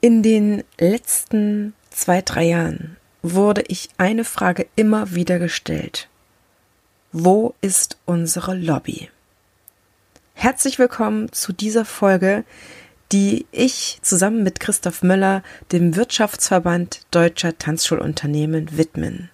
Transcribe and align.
In 0.00 0.22
den 0.22 0.62
letzten 0.78 1.74
zwei, 1.90 2.22
drei 2.22 2.44
Jahren 2.44 2.96
wurde 3.22 3.64
ich 3.66 3.88
eine 3.98 4.22
Frage 4.22 4.68
immer 4.76 5.12
wieder 5.16 5.40
gestellt. 5.40 6.08
Wo 7.10 7.56
ist 7.62 7.98
unsere 8.06 8.54
Lobby? 8.54 9.10
Herzlich 10.34 10.78
willkommen 10.78 11.32
zu 11.32 11.52
dieser 11.52 11.84
Folge, 11.84 12.44
die 13.10 13.46
ich 13.50 13.98
zusammen 14.02 14.44
mit 14.44 14.60
Christoph 14.60 15.02
Möller 15.02 15.42
dem 15.72 15.96
Wirtschaftsverband 15.96 17.00
deutscher 17.10 17.58
Tanzschulunternehmen 17.58 18.78
widmen. 18.78 19.30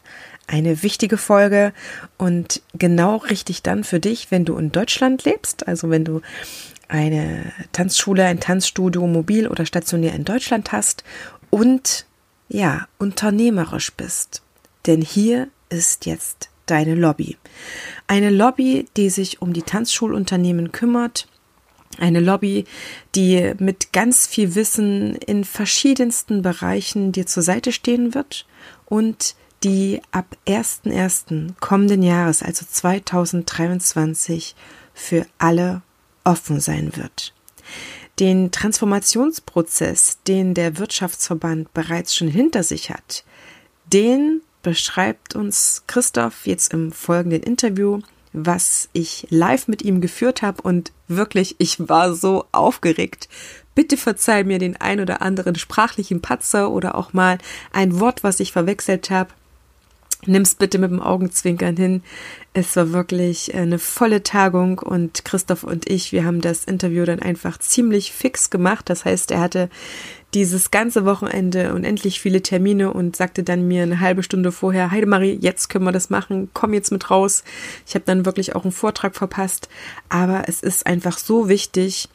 Eine 0.47 0.83
wichtige 0.83 1.19
Folge 1.19 1.75
und 2.17 2.63
genau 2.73 3.17
richtig 3.17 3.63
dann 3.63 3.85
für 3.85 4.01
dich, 4.01 4.31
wenn 4.31 4.47
du 4.47 4.57
in 4.57 4.73
Deutschland 4.73 5.25
lebst, 5.25 5.69
also 5.69 5.91
wenn 5.91 6.07
du 6.07 6.23
eine 6.89 7.53
Tanzschule, 7.73 8.25
ein 8.25 8.41
Tanzstudio 8.41 9.07
mobil 9.07 9.49
oder 9.49 9.67
stationär 9.67 10.15
in 10.15 10.25
Deutschland 10.25 10.73
hast 10.73 11.05
und 11.51 12.07
ja, 12.49 12.87
unternehmerisch 12.99 13.93
bist. 13.93 14.43
Denn 14.87 15.01
hier 15.01 15.49
ist 15.69 16.07
jetzt 16.07 16.51
deine 16.67 16.95
Lobby. 16.95 17.37
Eine 18.07 18.31
Lobby, 18.31 18.87
die 18.97 19.11
sich 19.11 19.43
um 19.43 19.53
die 19.53 19.63
Tanzschulunternehmen 19.63 20.73
kümmert, 20.73 21.27
eine 21.99 22.21
Lobby, 22.21 22.65
die 23.15 23.53
mit 23.59 23.93
ganz 23.93 24.27
viel 24.27 24.55
Wissen 24.55 25.15
in 25.15 25.45
verschiedensten 25.45 26.43
Bereichen 26.43 27.13
dir 27.13 27.27
zur 27.27 27.43
Seite 27.43 27.73
stehen 27.73 28.15
wird 28.15 28.47
und 28.87 29.37
die 29.63 30.03
ab 30.11 30.37
1.1. 30.47 31.55
kommenden 31.61 32.03
Jahres, 32.03 32.43
also 32.43 32.67
2023, 32.69 34.55
für 34.93 35.27
alle 35.39 35.83
offen 36.25 36.61
sein 36.61 36.97
wird. 36.97 37.35
Den 38.21 38.51
Transformationsprozess, 38.53 40.19
den 40.27 40.55
der 40.55 40.79
Wirtschaftsverband 40.79 41.73
bereits 41.75 42.15
schon 42.15 42.29
hinter 42.29 42.63
sich 42.63 42.91
hat, 42.91 43.25
den 43.93 44.41
beschreibt 44.63 45.35
uns 45.35 45.83
Christoph 45.87 46.47
jetzt 46.47 46.73
im 46.73 46.93
folgenden 46.93 47.43
Interview, 47.43 48.01
was 48.33 48.89
ich 48.93 49.27
live 49.31 49.69
mit 49.69 49.83
ihm 49.83 50.01
geführt 50.01 50.43
habe 50.43 50.63
und 50.63 50.93
wirklich, 51.07 51.57
ich 51.59 51.89
war 51.89 52.15
so 52.15 52.47
aufgeregt. 52.53 53.29
Bitte 53.75 53.97
verzeih 53.97 54.45
mir 54.45 54.59
den 54.59 54.77
ein 54.77 55.01
oder 55.01 55.23
anderen 55.23 55.57
sprachlichen 55.57 56.23
Patzer 56.23 56.71
oder 56.71 56.95
auch 56.95 57.13
mal 57.13 57.39
ein 57.73 58.01
Wort, 58.01 58.25
was 58.25 58.41
ich 58.41 58.53
verwechselt 58.53 59.11
habe 59.11 59.31
nimm's 60.27 60.55
bitte 60.55 60.79
mit 60.79 60.91
dem 60.91 61.01
Augenzwinkern 61.01 61.77
hin. 61.77 62.03
Es 62.53 62.77
war 62.77 62.93
wirklich 62.93 63.55
eine 63.55 63.79
volle 63.79 64.23
Tagung 64.23 64.79
und 64.79 65.25
Christoph 65.25 65.65
und 65.65 65.89
ich, 65.89 66.13
wir 66.13 66.25
haben 66.25 66.41
das 66.41 66.65
Interview 66.65 67.05
dann 67.05 67.21
einfach 67.21 67.59
ziemlich 67.59 68.13
fix 68.13 68.51
gemacht. 68.51 68.89
Das 68.89 69.05
heißt, 69.05 69.31
er 69.31 69.41
hatte 69.41 69.69
dieses 70.35 70.71
ganze 70.71 71.05
Wochenende 71.05 71.73
unendlich 71.73 72.21
viele 72.21 72.43
Termine 72.43 72.93
und 72.93 73.17
sagte 73.17 73.45
dann 73.45 73.69
mir 73.69 73.85
eine 73.85 74.01
halbe 74.01 74.23
Stunde 74.23 74.51
vorher, 74.51 74.91
Heidemarie, 74.91 75.39
jetzt 75.41 75.69
können 75.69 75.85
wir 75.85 75.93
das 75.93 76.11
machen, 76.11 76.51
komm 76.53 76.75
jetzt 76.75 76.91
mit 76.91 77.11
raus. 77.11 77.45
Ich 77.87 77.95
habe 77.95 78.05
dann 78.05 78.27
wirklich 78.27 78.55
auch 78.57 78.65
einen 78.65 78.73
Vortrag 78.73 79.15
verpasst. 79.15 79.69
Aber 80.09 80.45
es 80.49 80.61
ist 80.61 80.87
einfach 80.87 81.19
so 81.19 81.49
wichtig, 81.49 82.09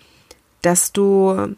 dass 0.61 0.91
du 0.91 1.55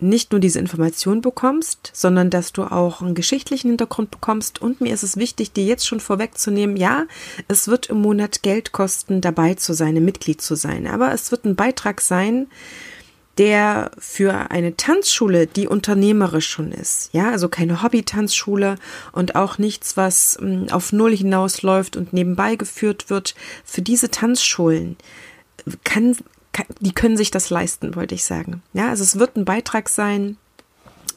nicht 0.00 0.32
nur 0.32 0.40
diese 0.40 0.58
Information 0.58 1.20
bekommst, 1.20 1.90
sondern 1.92 2.30
dass 2.30 2.52
du 2.52 2.62
auch 2.62 3.00
einen 3.00 3.14
geschichtlichen 3.14 3.68
Hintergrund 3.68 4.10
bekommst. 4.10 4.62
Und 4.62 4.80
mir 4.80 4.94
ist 4.94 5.02
es 5.02 5.16
wichtig, 5.16 5.52
dir 5.52 5.64
jetzt 5.64 5.86
schon 5.86 6.00
vorwegzunehmen, 6.00 6.76
ja, 6.76 7.06
es 7.48 7.68
wird 7.68 7.86
im 7.86 8.00
Monat 8.00 8.42
Geld 8.42 8.72
kosten, 8.72 9.20
dabei 9.20 9.54
zu 9.54 9.72
sein, 9.72 9.96
ein 9.96 10.04
Mitglied 10.04 10.40
zu 10.40 10.54
sein. 10.54 10.86
Aber 10.86 11.12
es 11.12 11.30
wird 11.30 11.44
ein 11.44 11.56
Beitrag 11.56 12.00
sein, 12.00 12.46
der 13.38 13.92
für 13.98 14.50
eine 14.50 14.76
Tanzschule, 14.76 15.46
die 15.46 15.68
unternehmerisch 15.68 16.48
schon 16.48 16.72
ist, 16.72 17.10
ja, 17.12 17.30
also 17.30 17.48
keine 17.48 17.82
Hobby-Tanzschule 17.82 18.76
und 19.12 19.36
auch 19.36 19.58
nichts, 19.58 19.96
was 19.96 20.36
hm, 20.40 20.68
auf 20.70 20.92
Null 20.92 21.16
hinausläuft 21.16 21.96
und 21.96 22.12
nebenbei 22.12 22.56
geführt 22.56 23.10
wird, 23.10 23.36
für 23.64 23.80
diese 23.80 24.10
Tanzschulen 24.10 24.96
kann 25.84 26.16
die 26.80 26.92
können 26.92 27.16
sich 27.16 27.30
das 27.30 27.50
leisten, 27.50 27.94
wollte 27.94 28.14
ich 28.14 28.24
sagen. 28.24 28.62
Ja, 28.72 28.88
also 28.88 29.02
es 29.02 29.18
wird 29.18 29.36
ein 29.36 29.44
Beitrag 29.44 29.88
sein, 29.88 30.36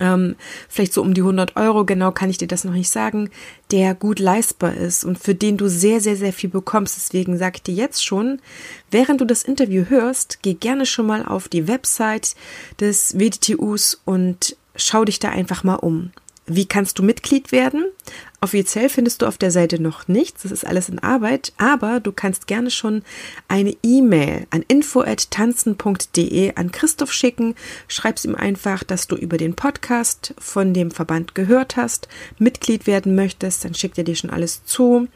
ähm, 0.02 0.35
vielleicht 0.68 0.94
so 0.94 1.02
um 1.02 1.13
die 1.13 1.22
100 1.22 1.56
Euro, 1.56 1.85
genau 1.85 2.12
kann 2.12 2.29
ich 2.29 2.40
dir 2.40 2.47
das 2.47 2.63
noch 2.63 2.74
nicht 2.74 2.90
sagen, 2.90 3.29
der 3.69 3.94
gut 3.94 4.19
leistbar 4.19 4.74
ist 4.74 5.06
und 5.06 5.19
für 5.19 5.35
den 5.35 5.57
du 5.57 5.69
sehr, 5.69 6.01
sehr, 6.01 6.16
sehr 6.16 6.34
viel 6.34 6.50
bekommst. 6.50 6.97
Deswegen 6.97 7.38
sage 7.38 7.57
ich 7.57 7.63
dir 7.63 7.75
jetzt 7.75 8.03
schon, 8.03 8.41
während 8.90 9.22
du 9.22 9.25
das 9.25 9.44
Interview 9.44 9.85
hörst, 9.88 10.40
geh 10.41 10.56
gerne 10.56 10.88
schon 10.88 11.06
mal 11.06 11.24
auf 11.24 11.47
die 11.47 11.68
Website 11.68 12.35
des 12.80 13.18
WDTUs 13.18 14.01
und 14.03 14.57
schau 14.75 15.06
dich 15.06 15.19
da 15.19 15.30
einfach 15.30 15.63
mal 15.63 15.75
um. 15.75 16.12
Wie 16.53 16.66
kannst 16.66 17.00
du 17.00 17.03
Mitglied 17.03 17.53
werden? 17.53 17.85
Offiziell 18.41 18.89
findest 18.89 19.22
du 19.22 19.25
auf 19.25 19.38
der 19.38 19.51
Seite 19.51 19.81
noch 19.81 20.09
nichts, 20.09 20.44
das 20.44 20.51
ist 20.51 20.66
alles 20.66 20.89
in 20.89 21.00
Arbeit, 21.00 21.53
aber 21.57 22.01
du 22.01 22.12
kannst 22.12 22.45
gerne 22.45 22.72
schon 22.72 23.03
eine 23.47 23.73
E-Mail 23.84 24.47
an 24.50 24.66
info@tanzen.de 24.67 26.56
an 26.56 26.72
Christoph 26.73 27.13
schicken. 27.13 27.56
Schreib's 27.88 28.25
ihm 28.25 28.35
einfach, 28.35 28.84
dass 28.84 29.07
du 29.07 29.16
über 29.16 29.38
den 29.38 29.53
Podcast 29.53 30.34
von 30.39 30.73
dem 30.73 30.91
Verband 30.91 31.35
gehört 31.35 31.78
hast, 31.78 32.09
Mitglied 32.38 32.85
werden 32.85 33.16
möchtest, 33.16 33.63
dann 33.63 33.73
schickt 33.73 33.97
er 33.97 34.03
dir 34.03 34.16
schon 34.16 34.31
alles 34.31 34.66
zu. 34.66 35.07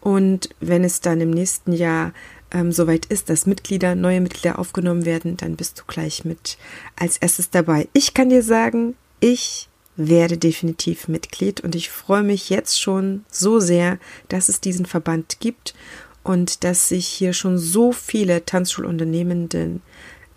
Und 0.00 0.50
wenn 0.60 0.84
es 0.84 1.00
dann 1.00 1.20
im 1.20 1.30
nächsten 1.30 1.72
Jahr 1.72 2.12
ähm, 2.52 2.70
soweit 2.70 3.06
ist, 3.06 3.30
dass 3.30 3.46
Mitglieder, 3.46 3.96
neue 3.96 4.20
Mitglieder 4.20 4.60
aufgenommen 4.60 5.04
werden, 5.04 5.36
dann 5.36 5.56
bist 5.56 5.80
du 5.80 5.82
gleich 5.86 6.24
mit 6.24 6.56
als 6.94 7.16
erstes 7.16 7.50
dabei. 7.50 7.88
Ich 7.94 8.14
kann 8.14 8.28
dir 8.28 8.44
sagen, 8.44 8.94
ich 9.20 9.68
werde 9.98 10.38
definitiv 10.38 11.08
Mitglied 11.08 11.60
und 11.60 11.74
ich 11.74 11.90
freue 11.90 12.22
mich 12.22 12.48
jetzt 12.48 12.80
schon 12.80 13.24
so 13.30 13.60
sehr, 13.60 13.98
dass 14.28 14.48
es 14.48 14.62
diesen 14.62 14.86
Verband 14.86 15.40
gibt 15.40 15.74
und 16.22 16.64
dass 16.64 16.88
sich 16.88 17.06
hier 17.06 17.32
schon 17.32 17.58
so 17.58 17.92
viele 17.92 18.44
Tanzschulunternehmenden 18.44 19.82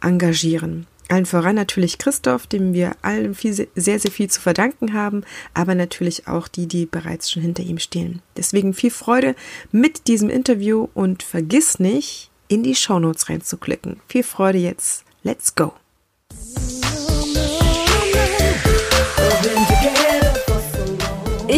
engagieren. 0.01 0.87
Allen 1.09 1.25
voran 1.25 1.55
natürlich 1.55 1.97
Christoph, 1.97 2.47
dem 2.47 2.73
wir 2.73 2.95
allen 3.01 3.35
viel, 3.35 3.53
sehr, 3.53 3.99
sehr 3.99 4.11
viel 4.11 4.29
zu 4.29 4.39
verdanken 4.39 4.93
haben, 4.93 5.23
aber 5.53 5.75
natürlich 5.75 6.27
auch 6.27 6.47
die, 6.47 6.67
die 6.67 6.85
bereits 6.85 7.29
schon 7.29 7.41
hinter 7.41 7.63
ihm 7.63 7.79
stehen. 7.79 8.21
Deswegen 8.37 8.73
viel 8.73 8.91
Freude 8.91 9.35
mit 9.71 10.07
diesem 10.07 10.29
Interview 10.29 10.87
und 10.93 11.21
vergiss 11.21 11.79
nicht, 11.79 12.31
in 12.47 12.63
die 12.63 12.75
Shownotes 12.75 13.29
reinzuklicken. 13.29 13.99
Viel 14.07 14.23
Freude 14.23 14.57
jetzt. 14.57 15.05
Let's 15.23 15.55
go! 15.55 15.73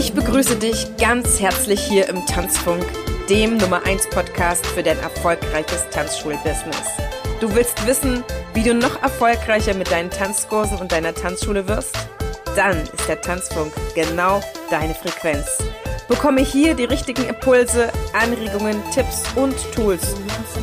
Ich 0.03 0.11
begrüße 0.11 0.57
dich 0.57 0.97
ganz 0.97 1.39
herzlich 1.39 1.79
hier 1.79 2.09
im 2.09 2.25
Tanzfunk, 2.25 2.83
dem 3.29 3.55
Nummer 3.55 3.85
1 3.85 4.09
Podcast 4.09 4.65
für 4.65 4.83
dein 4.83 4.99
erfolgreiches 4.99 5.89
Tanzschulbusiness. 5.91 6.89
Du 7.39 7.55
willst 7.55 7.87
wissen, 7.87 8.21
wie 8.53 8.63
du 8.63 8.73
noch 8.73 9.01
erfolgreicher 9.01 9.73
mit 9.73 9.89
deinen 9.91 10.09
Tanzkursen 10.09 10.77
und 10.77 10.91
deiner 10.91 11.13
Tanzschule 11.13 11.69
wirst? 11.69 11.95
Dann 12.53 12.81
ist 12.81 13.07
der 13.07 13.21
Tanzfunk 13.21 13.71
genau 13.95 14.41
deine 14.69 14.93
Frequenz. 14.93 15.47
Bekomme 16.09 16.41
hier 16.41 16.73
die 16.73 16.83
richtigen 16.83 17.23
Impulse, 17.23 17.89
Anregungen, 18.11 18.83
Tipps 18.93 19.23
und 19.37 19.55
Tools, 19.73 20.15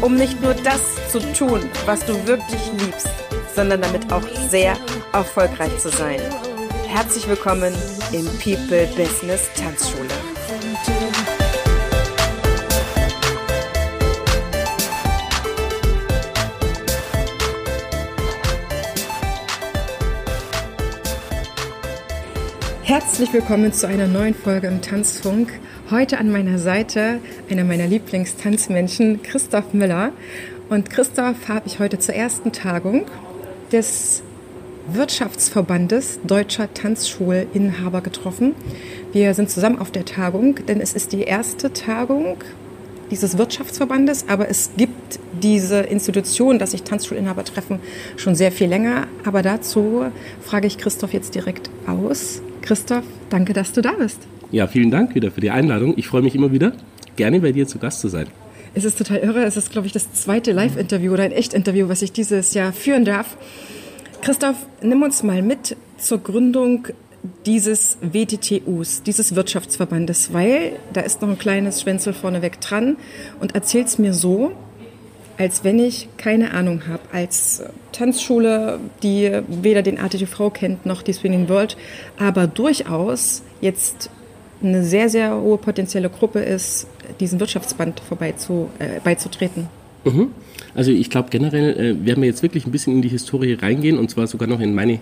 um 0.02 0.16
nicht 0.16 0.38
nur 0.42 0.52
das 0.52 0.82
zu 1.10 1.18
tun, 1.32 1.62
was 1.86 2.04
du 2.04 2.12
wirklich 2.26 2.60
liebst, 2.78 3.08
sondern 3.56 3.80
damit 3.80 4.12
auch 4.12 4.22
sehr 4.50 4.76
erfolgreich 5.14 5.78
zu 5.78 5.88
sein. 5.88 6.20
Herzlich 6.92 7.28
willkommen 7.28 7.72
im 8.10 8.26
People 8.40 8.84
Business 8.96 9.48
Tanzschule. 9.54 10.08
Herzlich 22.82 23.32
willkommen 23.32 23.72
zu 23.72 23.86
einer 23.86 24.08
neuen 24.08 24.34
Folge 24.34 24.66
im 24.66 24.82
Tanzfunk. 24.82 25.52
Heute 25.92 26.18
an 26.18 26.32
meiner 26.32 26.58
Seite 26.58 27.20
einer 27.48 27.62
meiner 27.62 27.86
Lieblingstanzmenschen, 27.86 29.22
Christoph 29.22 29.72
Müller. 29.74 30.10
Und 30.68 30.90
Christoph 30.90 31.48
habe 31.48 31.68
ich 31.68 31.78
heute 31.78 32.00
zur 32.00 32.16
ersten 32.16 32.50
Tagung 32.50 33.06
des 33.70 34.24
Wirtschaftsverbandes 34.94 36.20
deutscher 36.26 36.72
Tanzschulinhaber 36.72 38.00
getroffen. 38.00 38.54
Wir 39.12 39.34
sind 39.34 39.50
zusammen 39.50 39.78
auf 39.78 39.90
der 39.90 40.04
Tagung, 40.04 40.56
denn 40.66 40.80
es 40.80 40.92
ist 40.92 41.12
die 41.12 41.22
erste 41.22 41.72
Tagung 41.72 42.38
dieses 43.10 43.38
Wirtschaftsverbandes, 43.38 44.26
aber 44.28 44.48
es 44.48 44.70
gibt 44.76 45.18
diese 45.42 45.80
Institution, 45.80 46.58
dass 46.58 46.70
sich 46.72 46.82
Tanzschulinhaber 46.82 47.44
treffen, 47.44 47.80
schon 48.16 48.34
sehr 48.34 48.52
viel 48.52 48.68
länger. 48.68 49.08
Aber 49.24 49.42
dazu 49.42 50.04
frage 50.40 50.66
ich 50.66 50.78
Christoph 50.78 51.12
jetzt 51.12 51.34
direkt 51.34 51.70
aus. 51.86 52.40
Christoph, 52.62 53.04
danke, 53.30 53.52
dass 53.52 53.72
du 53.72 53.80
da 53.80 53.92
bist. 53.92 54.18
Ja, 54.52 54.66
vielen 54.66 54.90
Dank 54.90 55.14
wieder 55.14 55.30
für 55.30 55.40
die 55.40 55.50
Einladung. 55.50 55.94
Ich 55.96 56.06
freue 56.06 56.22
mich 56.22 56.34
immer 56.34 56.52
wieder, 56.52 56.72
gerne 57.16 57.40
bei 57.40 57.52
dir 57.52 57.66
zu 57.66 57.78
Gast 57.78 58.00
zu 58.00 58.08
sein. 58.08 58.26
Es 58.74 58.84
ist 58.84 58.98
total 58.98 59.18
irre. 59.18 59.44
Es 59.44 59.56
ist, 59.56 59.72
glaube 59.72 59.86
ich, 59.86 59.92
das 59.92 60.12
zweite 60.12 60.52
Live-Interview 60.52 61.12
oder 61.12 61.24
ein 61.24 61.32
Echt-Interview, 61.32 61.88
was 61.88 62.02
ich 62.02 62.12
dieses 62.12 62.54
Jahr 62.54 62.72
führen 62.72 63.04
darf. 63.04 63.36
Christoph, 64.22 64.56
nimm 64.82 65.02
uns 65.02 65.22
mal 65.22 65.40
mit 65.40 65.76
zur 65.96 66.18
Gründung 66.18 66.88
dieses 67.46 67.96
WTTUs, 68.02 69.02
dieses 69.02 69.34
Wirtschaftsverbandes, 69.34 70.32
weil 70.32 70.72
da 70.92 71.00
ist 71.00 71.22
noch 71.22 71.28
ein 71.28 71.38
kleines 71.38 71.80
Schwänzel 71.80 72.12
vorneweg 72.12 72.60
dran 72.60 72.96
und 73.40 73.54
erzähl's 73.54 73.98
mir 73.98 74.12
so, 74.12 74.52
als 75.38 75.64
wenn 75.64 75.78
ich 75.78 76.08
keine 76.18 76.52
Ahnung 76.52 76.82
habe, 76.86 77.00
als 77.12 77.62
Tanzschule, 77.92 78.78
die 79.02 79.40
weder 79.48 79.82
den 79.82 79.98
ATTV 79.98 80.50
kennt 80.52 80.84
noch 80.84 81.00
die 81.00 81.14
Swinging 81.14 81.48
World, 81.48 81.78
aber 82.18 82.46
durchaus 82.46 83.42
jetzt 83.62 84.10
eine 84.62 84.84
sehr, 84.84 85.08
sehr 85.08 85.40
hohe 85.40 85.56
potenzielle 85.56 86.10
Gruppe 86.10 86.40
ist, 86.40 86.86
diesen 87.20 87.40
Wirtschaftsband 87.40 88.00
vorbei 88.00 88.32
zu, 88.32 88.68
äh, 88.78 89.00
beizutreten. 89.02 89.79
Mhm. 90.04 90.28
Also 90.74 90.90
ich 90.92 91.10
glaube 91.10 91.28
generell 91.30 91.78
äh, 91.78 92.06
werden 92.06 92.22
wir 92.22 92.28
jetzt 92.28 92.42
wirklich 92.42 92.66
ein 92.66 92.72
bisschen 92.72 92.94
in 92.94 93.02
die 93.02 93.08
Historie 93.08 93.54
reingehen 93.54 93.98
und 93.98 94.10
zwar 94.10 94.26
sogar 94.26 94.48
noch 94.48 94.60
in 94.60 94.74
meine, 94.74 95.00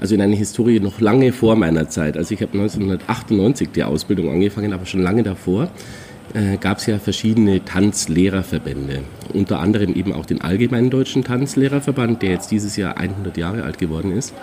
also 0.00 0.14
in 0.14 0.20
eine 0.20 0.36
Historie 0.36 0.80
noch 0.80 1.00
lange 1.00 1.32
vor 1.32 1.56
meiner 1.56 1.88
Zeit. 1.88 2.16
Also 2.16 2.34
ich 2.34 2.42
habe 2.42 2.52
1998 2.52 3.70
die 3.74 3.82
Ausbildung 3.82 4.30
angefangen, 4.30 4.72
aber 4.72 4.86
schon 4.86 5.02
lange 5.02 5.22
davor 5.22 5.70
äh, 6.34 6.56
gab 6.58 6.78
es 6.78 6.86
ja 6.86 6.98
verschiedene 6.98 7.64
Tanzlehrerverbände. 7.64 9.00
Unter 9.32 9.60
anderem 9.60 9.94
eben 9.94 10.12
auch 10.12 10.26
den 10.26 10.40
Allgemeinen 10.40 10.90
Deutschen 10.90 11.24
Tanzlehrerverband, 11.24 12.22
der 12.22 12.30
jetzt 12.30 12.50
dieses 12.50 12.76
Jahr 12.76 12.96
100 12.96 13.36
Jahre 13.36 13.64
alt 13.64 13.78
geworden 13.78 14.12
ist. 14.12 14.34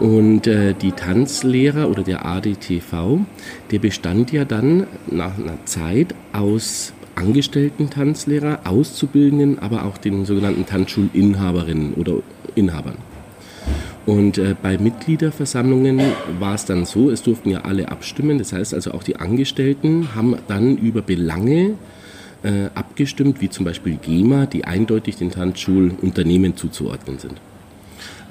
Und 0.00 0.46
äh, 0.46 0.74
die 0.74 0.92
Tanzlehrer 0.92 1.88
oder 1.88 2.02
der 2.02 2.24
ADTV, 2.24 3.20
der 3.70 3.78
bestand 3.78 4.32
ja 4.32 4.44
dann 4.44 4.86
nach 5.06 5.38
einer 5.38 5.64
Zeit 5.64 6.14
aus 6.32 6.92
angestellten 7.14 7.90
Tanzlehrer, 7.90 8.60
Auszubildenden, 8.64 9.58
aber 9.58 9.84
auch 9.84 9.98
den 9.98 10.24
sogenannten 10.24 10.66
Tanzschulinhaberinnen 10.66 11.94
oder 11.94 12.14
Inhabern. 12.54 12.96
Und 14.04 14.38
äh, 14.38 14.56
bei 14.60 14.78
Mitgliederversammlungen 14.78 16.00
war 16.40 16.54
es 16.54 16.64
dann 16.64 16.84
so, 16.84 17.10
es 17.10 17.22
durften 17.22 17.50
ja 17.50 17.60
alle 17.60 17.88
abstimmen, 17.88 18.38
das 18.38 18.52
heißt 18.52 18.74
also 18.74 18.92
auch 18.92 19.04
die 19.04 19.16
Angestellten 19.16 20.14
haben 20.14 20.36
dann 20.48 20.76
über 20.76 21.02
Belange 21.02 21.74
äh, 22.42 22.66
abgestimmt, 22.74 23.40
wie 23.40 23.48
zum 23.48 23.64
Beispiel 23.64 23.96
GEMA, 23.96 24.46
die 24.46 24.64
eindeutig 24.64 25.16
den 25.16 25.30
Tanzschulunternehmen 25.30 26.56
zuzuordnen 26.56 27.18
sind. 27.18 27.40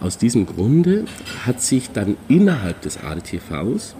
Aus 0.02 0.18
diesem 0.18 0.48
Grunde 0.48 1.06
hat 1.46 1.62
sich 1.62 1.92
dann 1.92 2.18
innerhalb 2.28 2.82
des 2.82 2.98
ADTVs 2.98 3.96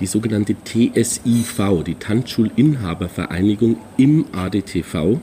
die 0.00 0.06
sogenannte 0.06 0.56
TSIV, 0.64 1.84
die 1.86 1.94
Tanzschulinhabervereinigung 1.94 3.76
im 3.96 4.26
ADTV, 4.32 5.20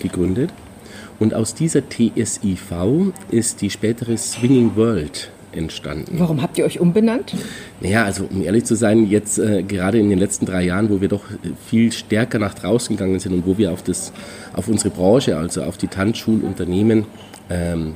gegründet. 0.00 0.50
Und 1.20 1.32
aus 1.32 1.54
dieser 1.54 1.82
TSIV 1.88 3.12
ist 3.30 3.60
die 3.60 3.70
spätere 3.70 4.16
Swinging 4.16 4.74
World 4.74 5.30
entstanden. 5.52 6.16
Warum 6.18 6.42
habt 6.42 6.58
ihr 6.58 6.64
euch 6.64 6.80
umbenannt? 6.80 7.34
Naja, 7.80 8.04
also 8.04 8.28
um 8.28 8.42
ehrlich 8.42 8.64
zu 8.64 8.74
sein, 8.74 9.06
jetzt 9.06 9.38
äh, 9.38 9.62
gerade 9.62 10.00
in 10.00 10.10
den 10.10 10.18
letzten 10.18 10.44
drei 10.44 10.64
Jahren, 10.64 10.90
wo 10.90 11.00
wir 11.00 11.08
doch 11.08 11.22
viel 11.66 11.92
stärker 11.92 12.40
nach 12.40 12.54
draußen 12.54 12.96
gegangen 12.96 13.20
sind 13.20 13.32
und 13.32 13.46
wo 13.46 13.58
wir 13.58 13.72
auf, 13.72 13.82
das, 13.84 14.12
auf 14.54 14.66
unsere 14.66 14.90
Branche, 14.90 15.36
also 15.36 15.62
auf 15.62 15.76
die 15.76 15.88
Tanzschulunternehmen 15.88 17.06
ähm, 17.48 17.94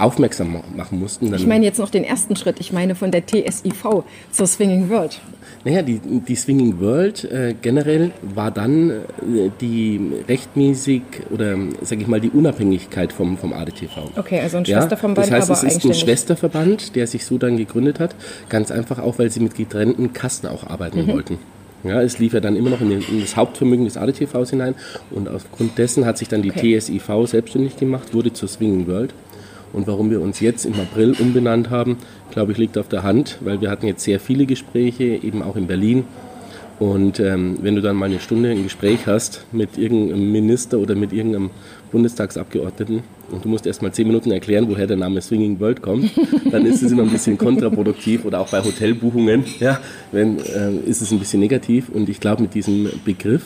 aufmerksam 0.00 0.56
machen 0.76 0.98
mussten. 0.98 1.32
ich 1.34 1.46
meine 1.46 1.64
jetzt 1.64 1.78
noch 1.78 1.90
den 1.90 2.04
ersten 2.04 2.36
Schritt. 2.36 2.60
Ich 2.60 2.72
meine 2.72 2.94
von 2.94 3.10
der 3.10 3.26
TSIV 3.26 4.04
zur 4.30 4.46
Swinging 4.46 4.88
World. 4.90 5.20
Naja, 5.64 5.82
die, 5.82 6.00
die 6.00 6.36
Swinging 6.36 6.80
World 6.80 7.24
äh, 7.24 7.54
generell 7.60 8.12
war 8.22 8.50
dann 8.50 8.90
äh, 8.90 9.50
die 9.60 10.00
rechtmäßig 10.26 11.02
oder 11.30 11.56
sage 11.82 12.00
ich 12.00 12.06
mal 12.06 12.20
die 12.20 12.30
Unabhängigkeit 12.30 13.12
vom, 13.12 13.36
vom 13.36 13.52
ADTV. 13.52 14.16
Okay, 14.16 14.40
also 14.40 14.56
ein 14.56 14.64
Schwesterverband, 14.64 15.28
ja, 15.28 15.38
das 15.38 15.50
heißt, 15.50 15.64
es 15.64 15.76
ist 15.76 15.84
ein 15.84 15.94
Schwesterverband, 15.94 16.96
der 16.96 17.06
sich 17.06 17.26
so 17.26 17.36
dann 17.36 17.58
gegründet 17.58 18.00
hat, 18.00 18.14
ganz 18.48 18.70
einfach 18.70 18.98
auch, 18.98 19.18
weil 19.18 19.30
sie 19.30 19.40
mit 19.40 19.54
getrennten 19.54 20.14
Kassen 20.14 20.46
auch 20.46 20.66
arbeiten 20.66 21.02
mhm. 21.02 21.08
wollten. 21.08 21.38
Ja, 21.82 22.02
es 22.02 22.18
lief 22.18 22.34
ja 22.34 22.40
dann 22.40 22.56
immer 22.56 22.70
noch 22.70 22.80
in, 22.80 22.90
den, 22.90 23.02
in, 23.02 23.20
das 23.20 23.36
Hauptvermögen 23.36 23.84
des 23.84 23.96
ADTVs 23.96 24.50
hinein 24.50 24.74
und 25.10 25.28
aufgrund 25.28 25.78
dessen 25.78 26.04
hat 26.04 26.18
sich 26.18 26.28
dann 26.28 26.42
die 26.42 26.50
okay. 26.50 26.78
TSIV 26.78 27.10
selbstständig 27.26 27.76
gemacht, 27.76 28.14
wurde 28.14 28.32
zur 28.32 28.48
Swinging 28.48 28.86
World 28.86 29.14
und 29.72 29.86
warum 29.86 30.10
wir 30.10 30.20
uns 30.20 30.40
jetzt 30.40 30.64
im 30.64 30.74
April 30.74 31.14
umbenannt 31.18 31.70
haben, 31.70 31.98
glaube 32.30 32.52
ich, 32.52 32.58
liegt 32.58 32.78
auf 32.78 32.88
der 32.88 33.02
Hand, 33.02 33.38
weil 33.40 33.60
wir 33.60 33.70
hatten 33.70 33.86
jetzt 33.86 34.04
sehr 34.04 34.20
viele 34.20 34.46
Gespräche, 34.46 35.04
eben 35.04 35.42
auch 35.42 35.56
in 35.56 35.66
Berlin. 35.66 36.04
Und 36.78 37.20
ähm, 37.20 37.58
wenn 37.60 37.76
du 37.76 37.82
dann 37.82 37.94
mal 37.94 38.06
eine 38.06 38.20
Stunde 38.20 38.50
ein 38.50 38.62
Gespräch 38.62 39.06
hast 39.06 39.44
mit 39.52 39.76
irgendeinem 39.76 40.32
Minister 40.32 40.78
oder 40.78 40.94
mit 40.94 41.12
irgendeinem 41.12 41.50
Bundestagsabgeordneten 41.92 43.02
und 43.30 43.44
du 43.44 43.50
musst 43.50 43.66
erst 43.66 43.82
mal 43.82 43.92
zehn 43.92 44.06
Minuten 44.06 44.30
erklären, 44.30 44.66
woher 44.66 44.86
der 44.86 44.96
Name 44.96 45.20
Swinging 45.20 45.60
World 45.60 45.82
kommt, 45.82 46.10
dann 46.50 46.64
ist 46.64 46.82
es 46.82 46.90
immer 46.90 47.02
ein 47.02 47.10
bisschen 47.10 47.36
kontraproduktiv 47.36 48.24
oder 48.24 48.40
auch 48.40 48.48
bei 48.48 48.64
Hotelbuchungen, 48.64 49.44
ja, 49.58 49.78
wenn, 50.10 50.38
äh, 50.38 50.72
ist 50.86 51.02
es 51.02 51.12
ein 51.12 51.18
bisschen 51.18 51.40
negativ. 51.40 51.90
Und 51.90 52.08
ich 52.08 52.18
glaube, 52.18 52.42
mit 52.42 52.54
diesem 52.54 52.88
Begriff 53.04 53.42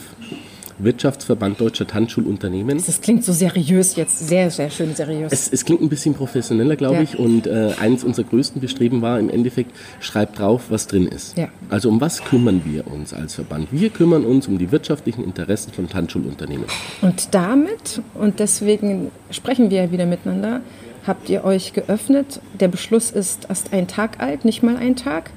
Wirtschaftsverband 0.77 1.59
Deutscher 1.59 1.87
Tanzschulunternehmen. 1.87 2.81
Das 2.85 3.01
klingt 3.01 3.23
so 3.23 3.33
seriös 3.33 3.95
jetzt, 3.95 4.27
sehr, 4.27 4.49
sehr 4.51 4.69
schön 4.69 4.95
seriös. 4.95 5.31
Es, 5.31 5.51
es 5.51 5.65
klingt 5.65 5.81
ein 5.81 5.89
bisschen 5.89 6.13
professioneller, 6.13 6.75
glaube 6.75 6.95
ja. 6.95 7.01
ich. 7.01 7.17
Und 7.17 7.47
äh, 7.47 7.73
eines 7.79 8.03
unserer 8.03 8.25
größten 8.25 8.61
Bestreben 8.61 9.01
war 9.01 9.19
im 9.19 9.29
Endeffekt, 9.29 9.71
schreibt 9.99 10.39
drauf, 10.39 10.63
was 10.69 10.87
drin 10.87 11.07
ist. 11.07 11.37
Ja. 11.37 11.47
Also 11.69 11.89
um 11.89 12.01
was 12.01 12.23
kümmern 12.23 12.61
wir 12.65 12.87
uns 12.87 13.13
als 13.13 13.35
Verband? 13.35 13.69
Wir 13.71 13.89
kümmern 13.89 14.25
uns 14.25 14.47
um 14.47 14.57
die 14.57 14.71
wirtschaftlichen 14.71 15.23
Interessen 15.23 15.71
von 15.71 15.89
Tanzschulunternehmen. 15.89 16.65
Und 17.01 17.33
damit, 17.33 18.01
und 18.13 18.39
deswegen 18.39 19.11
sprechen 19.31 19.69
wir 19.69 19.83
ja 19.83 19.91
wieder 19.91 20.05
miteinander, 20.05 20.61
habt 21.07 21.29
ihr 21.29 21.43
euch 21.43 21.73
geöffnet. 21.73 22.39
Der 22.59 22.67
Beschluss 22.67 23.11
ist 23.11 23.45
erst 23.49 23.73
ein 23.73 23.87
Tag 23.87 24.19
alt, 24.19 24.45
nicht 24.45 24.63
mal 24.63 24.77
ein 24.77 24.95
Tag. 24.95 25.31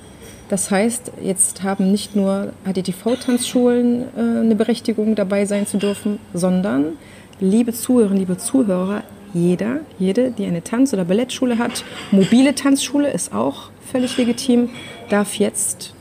Das 0.49 0.71
heißt, 0.71 1.13
jetzt 1.23 1.63
haben 1.63 1.91
nicht 1.91 2.17
nur 2.17 2.53
HDTV-Tanzschulen 2.65 4.03
äh, 4.03 4.21
eine 4.21 4.55
Berechtigung, 4.55 5.15
dabei 5.15 5.45
sein 5.45 5.67
zu 5.67 5.77
dürfen, 5.77 6.19
sondern, 6.33 6.97
liebe 7.39 7.73
Zuhörerinnen, 7.73 8.19
liebe 8.19 8.39
Zuhörer, 8.39 9.03
jeder, 9.35 9.81
jede, 9.99 10.31
die 10.31 10.47
eine 10.47 10.65
Tanz- 10.65 10.95
oder 10.95 11.05
Ballettschule 11.05 11.59
hat, 11.59 11.85
mobile 12.11 12.55
Tanzschule 12.55 13.11
ist 13.11 13.35
auch 13.35 13.71
völlig 13.91 14.17
legitim, 14.17 14.71
darf 15.11 15.35
jetzt 15.35 15.93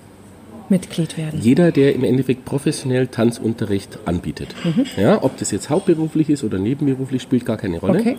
Mitglied 0.69 1.17
werden. 1.17 1.39
Jeder, 1.41 1.71
der 1.71 1.95
im 1.95 2.03
Endeffekt 2.03 2.45
professionell 2.45 3.07
Tanzunterricht 3.07 3.99
anbietet. 4.05 4.55
Mhm. 4.63 4.85
Ja, 4.97 5.23
ob 5.23 5.37
das 5.37 5.51
jetzt 5.51 5.69
hauptberuflich 5.69 6.29
ist 6.29 6.43
oder 6.43 6.59
nebenberuflich, 6.59 7.21
spielt 7.21 7.45
gar 7.45 7.57
keine 7.57 7.79
Rolle. 7.79 7.99
Okay. 7.99 8.17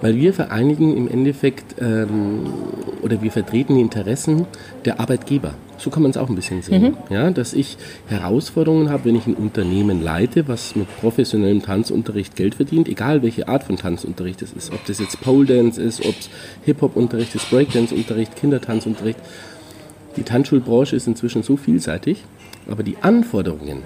Weil 0.00 0.16
wir 0.16 0.32
vereinigen 0.32 0.96
im 0.96 1.08
Endeffekt 1.08 1.76
ähm, 1.80 2.46
oder 3.02 3.22
wir 3.22 3.30
vertreten 3.30 3.76
die 3.76 3.80
Interessen 3.80 4.46
der 4.84 5.00
Arbeitgeber. 5.00 5.54
So 5.78 5.90
kann 5.90 6.02
man 6.02 6.10
es 6.10 6.16
auch 6.16 6.28
ein 6.28 6.36
bisschen 6.36 6.62
sehen. 6.62 6.82
Mhm. 6.82 6.96
Ja, 7.10 7.30
dass 7.30 7.54
ich 7.54 7.76
Herausforderungen 8.06 8.88
habe, 8.88 9.06
wenn 9.06 9.16
ich 9.16 9.26
ein 9.26 9.34
Unternehmen 9.34 10.02
leite, 10.02 10.46
was 10.46 10.76
mit 10.76 10.86
professionellem 11.00 11.62
Tanzunterricht 11.62 12.36
Geld 12.36 12.54
verdient, 12.54 12.88
egal 12.88 13.22
welche 13.22 13.48
Art 13.48 13.64
von 13.64 13.76
Tanzunterricht 13.76 14.42
es 14.42 14.52
ist. 14.52 14.72
Ob 14.72 14.84
das 14.86 15.00
jetzt 15.00 15.20
Pole 15.20 15.46
Dance 15.46 15.82
ist, 15.82 16.00
ob 16.04 16.14
es 16.18 16.30
Hip-Hop-Unterricht 16.64 17.34
ist, 17.34 17.50
Breakdance-Unterricht, 17.50 18.36
Kindertanzunterricht. 18.36 19.18
Die 20.16 20.22
Tanzschulbranche 20.22 20.96
ist 20.96 21.06
inzwischen 21.06 21.42
so 21.42 21.56
vielseitig, 21.56 22.24
aber 22.68 22.82
die 22.82 22.96
Anforderungen 23.00 23.82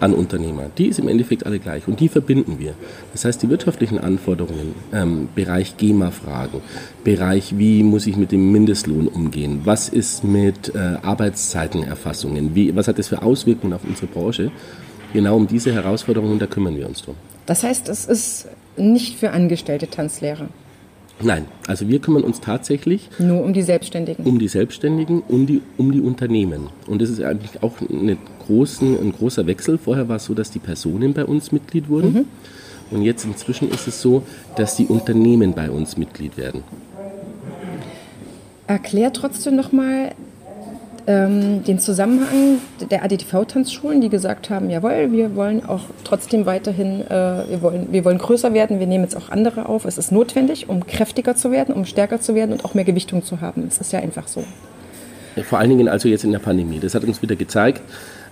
an 0.00 0.14
Unternehmer, 0.14 0.70
die 0.76 0.86
ist 0.86 0.98
im 0.98 1.08
Endeffekt 1.08 1.44
alle 1.46 1.58
gleich 1.58 1.86
und 1.86 2.00
die 2.00 2.08
verbinden 2.08 2.58
wir. 2.58 2.74
Das 3.12 3.24
heißt, 3.24 3.42
die 3.42 3.50
wirtschaftlichen 3.50 3.98
Anforderungen, 3.98 4.74
ähm, 4.92 5.28
Bereich 5.34 5.76
GEMA-Fragen, 5.76 6.62
Bereich, 7.04 7.58
wie 7.58 7.82
muss 7.82 8.06
ich 8.06 8.16
mit 8.16 8.32
dem 8.32 8.50
Mindestlohn 8.50 9.08
umgehen, 9.08 9.60
was 9.64 9.88
ist 9.88 10.24
mit 10.24 10.74
äh, 10.74 10.96
Arbeitszeitenerfassungen, 11.02 12.54
wie, 12.54 12.74
was 12.74 12.88
hat 12.88 12.98
das 12.98 13.08
für 13.08 13.22
Auswirkungen 13.22 13.74
auf 13.74 13.84
unsere 13.84 14.06
Branche, 14.06 14.50
genau 15.12 15.36
um 15.36 15.46
diese 15.46 15.72
Herausforderungen, 15.72 16.38
da 16.38 16.46
kümmern 16.46 16.76
wir 16.76 16.88
uns 16.88 17.02
drum. 17.02 17.16
Das 17.46 17.62
heißt, 17.62 17.88
es 17.88 18.06
ist 18.06 18.48
nicht 18.76 19.18
für 19.18 19.32
angestellte 19.32 19.88
Tanzlehrer. 19.88 20.48
Nein, 21.22 21.46
also 21.66 21.88
wir 21.88 21.98
kümmern 21.98 22.24
uns 22.24 22.40
tatsächlich 22.40 23.08
nur 23.18 23.44
um 23.44 23.52
die 23.52 23.62
Selbstständigen. 23.62 24.24
Um 24.24 24.38
die 24.38 24.48
Selbstständigen, 24.48 25.22
um 25.28 25.46
die, 25.46 25.60
um 25.76 25.92
die 25.92 26.00
Unternehmen. 26.00 26.68
Und 26.86 27.02
das 27.02 27.10
ist 27.10 27.22
eigentlich 27.22 27.62
auch 27.62 27.74
eine 27.80 28.16
großen, 28.46 28.98
ein 28.98 29.12
großer 29.12 29.46
Wechsel. 29.46 29.78
Vorher 29.78 30.08
war 30.08 30.16
es 30.16 30.24
so, 30.24 30.34
dass 30.34 30.50
die 30.50 30.58
Personen 30.58 31.12
bei 31.12 31.24
uns 31.24 31.52
Mitglied 31.52 31.88
wurden. 31.88 32.12
Mhm. 32.12 32.24
Und 32.90 33.02
jetzt 33.02 33.24
inzwischen 33.24 33.70
ist 33.70 33.86
es 33.86 34.00
so, 34.00 34.22
dass 34.56 34.76
die 34.76 34.86
Unternehmen 34.86 35.54
bei 35.54 35.70
uns 35.70 35.96
Mitglied 35.96 36.36
werden. 36.36 36.64
Erklär 38.66 39.12
trotzdem 39.12 39.56
nochmal 39.56 40.12
ähm, 41.06 41.64
den 41.64 41.78
Zusammenhang 41.78 42.58
der 42.90 43.04
ADTV-Tanzschulen, 43.04 44.00
die 44.00 44.08
gesagt 44.08 44.50
haben, 44.50 44.70
jawohl, 44.70 45.12
wir 45.12 45.34
wollen 45.36 45.64
auch 45.64 45.82
trotzdem 46.04 46.46
weiterhin, 46.46 47.02
äh, 47.02 47.10
wir, 47.48 47.62
wollen, 47.62 47.88
wir 47.90 48.04
wollen 48.04 48.18
größer 48.18 48.54
werden, 48.54 48.80
wir 48.80 48.86
nehmen 48.86 49.04
jetzt 49.04 49.16
auch 49.16 49.30
andere 49.30 49.68
auf. 49.68 49.84
Es 49.84 49.98
ist 49.98 50.12
notwendig, 50.12 50.68
um 50.68 50.86
kräftiger 50.86 51.36
zu 51.36 51.50
werden, 51.50 51.74
um 51.74 51.84
stärker 51.84 52.20
zu 52.20 52.34
werden 52.34 52.52
und 52.52 52.64
auch 52.64 52.74
mehr 52.74 52.84
Gewichtung 52.84 53.24
zu 53.24 53.40
haben. 53.40 53.64
Es 53.68 53.78
ist 53.78 53.92
ja 53.92 54.00
einfach 54.00 54.28
so. 54.28 54.44
Vor 55.44 55.58
allen 55.58 55.70
Dingen 55.70 55.88
also 55.88 56.08
jetzt 56.08 56.24
in 56.24 56.32
der 56.32 56.38
Pandemie. 56.40 56.80
Das 56.80 56.94
hat 56.94 57.04
uns 57.04 57.22
wieder 57.22 57.36
gezeigt, 57.36 57.82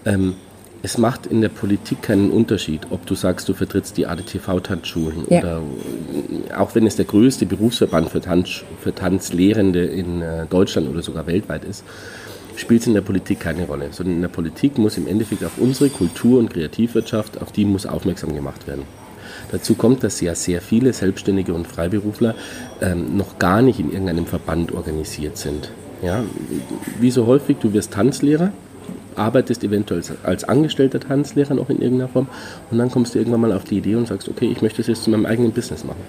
ähm, 0.05 0.35
es 0.83 0.97
macht 0.97 1.27
in 1.27 1.41
der 1.41 1.49
Politik 1.49 2.03
keinen 2.03 2.31
Unterschied, 2.31 2.83
ob 2.91 3.05
du 3.07 3.15
sagst, 3.15 3.49
du 3.49 3.55
vertrittst 3.55 3.97
die 3.97 4.07
ADTV-Tanzschulen 4.07 5.27
ja. 5.29 5.41
oder 5.41 5.63
auch 6.57 6.75
wenn 6.75 6.87
es 6.87 6.95
der 6.97 7.05
größte 7.05 7.47
Berufsverband 7.47 8.11
für, 8.11 8.21
Tanz, 8.21 8.63
für 8.81 8.95
Tanzlehrende 8.95 9.85
in 9.85 10.23
äh, 10.23 10.47
Deutschland 10.47 10.89
oder 10.89 11.03
sogar 11.03 11.27
weltweit 11.27 11.65
ist, 11.65 11.85
spielt 12.59 12.83
es 12.83 12.87
in 12.87 12.95
der 12.95 13.01
Politik 13.03 13.41
keine 13.41 13.67
Rolle. 13.67 13.89
Sondern 13.93 14.17
in 14.17 14.23
der 14.23 14.29
Politik 14.29 14.79
muss 14.79 14.99
im 14.99 15.07
Endeffekt 15.07 15.45
auf 15.45 15.59
unsere 15.59 15.91
Kultur- 15.91 16.39
und 16.39 16.53
Kreativwirtschaft, 16.53 17.41
auf 17.41 17.53
die 17.53 17.65
muss 17.65 17.87
aufmerksam 17.87 18.35
gemacht 18.35 18.67
werden. 18.67 18.83
Dazu 19.51 19.75
kommt, 19.75 20.03
dass 20.03 20.21
ja 20.21 20.35
sehr 20.35 20.61
viele 20.61 20.93
Selbstständige 20.93 21.55
und 21.55 21.67
Freiberufler 21.67 22.35
ähm, 22.81 23.17
noch 23.17 23.39
gar 23.39 23.63
nicht 23.63 23.81
in 23.81 23.91
irgendeinem 23.91 24.27
Verband 24.27 24.73
organisiert 24.73 25.37
sind. 25.37 25.71
Ja, 26.03 26.25
wie 27.01 27.11
so 27.11 27.27
häufig, 27.27 27.57
du 27.59 27.73
wirst 27.73 27.93
Tanzlehrer, 27.93 28.53
arbeitest 29.17 29.65
eventuell 29.65 30.03
als, 30.23 30.45
angestellter 30.45 31.01
Tanzlehrer 31.01 31.55
noch 31.55 31.71
in 31.71 31.81
irgendeiner 31.81 32.09
Form 32.09 32.29
und 32.71 32.79
dann 32.79 32.91
kommst 32.91 33.15
du 33.15 33.19
irgendwann 33.19 33.41
mal 33.41 33.53
auf 33.53 33.65
die 33.65 33.79
Idee 33.79 33.97
und 33.97 34.07
sagst, 34.07 34.29
okay, 34.29 34.47
ich 34.47 34.63
möchte 34.63 34.79
das 34.79 34.87
jetzt 34.87 35.05
zu 35.05 35.11
meinem 35.11 35.27
eigenen 35.27 35.53
Business 35.53 35.85
machen. 35.85 36.01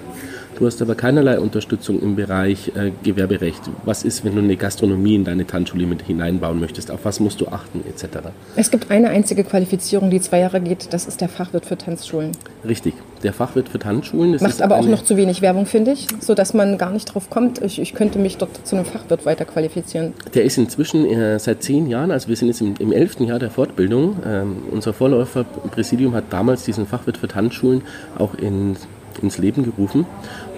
Du 0.59 0.65
hast 0.65 0.81
aber 0.81 0.95
keinerlei 0.95 1.39
Unterstützung 1.39 2.01
im 2.01 2.17
Bereich 2.17 2.73
äh, 2.75 2.91
Gewerberecht. 3.01 3.61
Was 3.85 4.03
ist, 4.03 4.25
wenn 4.25 4.35
du 4.35 4.41
eine 4.41 4.57
Gastronomie 4.57 5.15
in 5.15 5.23
deine 5.23 5.47
Tanzschule 5.47 5.85
mit 5.85 6.01
hineinbauen 6.01 6.59
möchtest? 6.59 6.91
Auf 6.91 7.05
was 7.05 7.21
musst 7.21 7.39
du 7.39 7.47
achten, 7.47 7.81
etc.? 7.87 8.27
Es 8.57 8.69
gibt 8.69 8.91
eine 8.91 9.07
einzige 9.07 9.45
Qualifizierung, 9.45 10.09
die 10.09 10.19
zwei 10.19 10.39
Jahre 10.39 10.59
geht. 10.59 10.91
Das 10.91 11.07
ist 11.07 11.21
der 11.21 11.29
Fachwirt 11.29 11.65
für 11.65 11.77
Tanzschulen. 11.77 12.33
Richtig, 12.67 12.93
der 13.23 13.31
Fachwirt 13.31 13.69
für 13.69 13.79
Tanzschulen. 13.79 14.37
Macht 14.41 14.61
aber 14.61 14.75
auch 14.75 14.85
noch 14.85 15.05
zu 15.05 15.15
wenig 15.15 15.41
Werbung, 15.41 15.65
finde 15.65 15.91
ich, 15.91 16.07
sodass 16.19 16.53
man 16.53 16.77
gar 16.77 16.91
nicht 16.91 17.05
drauf 17.05 17.29
kommt. 17.29 17.61
Ich, 17.61 17.79
ich, 17.79 17.93
könnte 17.93 18.19
mich 18.19 18.35
dort 18.35 18.67
zu 18.67 18.75
einem 18.75 18.83
Fachwirt 18.83 19.25
weiter 19.25 19.45
qualifizieren. 19.45 20.11
Der 20.33 20.43
ist 20.43 20.57
inzwischen 20.57 21.05
äh, 21.05 21.39
seit 21.39 21.63
zehn 21.63 21.87
Jahren, 21.87 22.11
also 22.11 22.27
wir 22.27 22.35
sind 22.35 22.49
jetzt 22.49 22.59
im, 22.59 22.75
im 22.79 22.91
elften 22.91 23.23
Jahr 23.23 23.39
der 23.39 23.49
Fortbildung. 23.49 24.17
Ähm, 24.27 24.57
unser 24.71 24.91
Vorläuferpräsidium 24.91 26.13
hat 26.15 26.25
damals 26.31 26.65
diesen 26.65 26.85
Fachwirt 26.85 27.15
für 27.15 27.29
Tanzschulen 27.29 27.83
auch 28.17 28.33
in 28.35 28.75
ins 29.23 29.37
Leben 29.37 29.63
gerufen. 29.63 30.05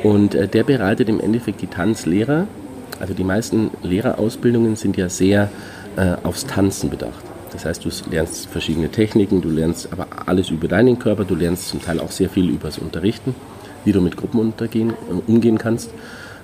Und 0.04 0.36
äh, 0.36 0.48
der 0.48 0.64
bereitet 0.64 1.10
im 1.10 1.20
Endeffekt 1.20 1.62
die 1.62 1.68
Tanzlehrer, 1.68 2.48
also 3.00 3.14
die 3.14 3.24
meisten 3.24 3.72
Lehrerausbildungen 3.84 4.76
sind 4.76 4.98
ja 4.98 5.10
sehr 5.10 5.50
äh, 5.98 6.16
aufs 6.24 6.46
Tanzen 6.46 6.90
bedacht. 6.90 7.24
Das 7.52 7.66
heißt, 7.66 7.84
du 7.84 7.90
lernst 8.10 8.48
verschiedene 8.48 8.90
Techniken, 8.90 9.42
du 9.42 9.50
lernst 9.50 9.90
aber 9.92 10.08
alles 10.26 10.50
über 10.50 10.68
deinen 10.68 11.00
Körper, 11.00 11.26
du 11.26 11.36
lernst 11.36 11.68
zum 11.68 11.82
Teil 11.82 12.00
auch 12.00 12.12
sehr 12.12 12.30
viel 12.30 12.50
über 12.50 12.68
das 12.68 12.78
Unterrichten, 12.78 13.36
wie 13.84 13.92
du 13.92 14.02
mit 14.02 14.16
Gruppen 14.16 14.54
äh, 14.60 14.94
umgehen 15.28 15.58
kannst. 15.58 15.92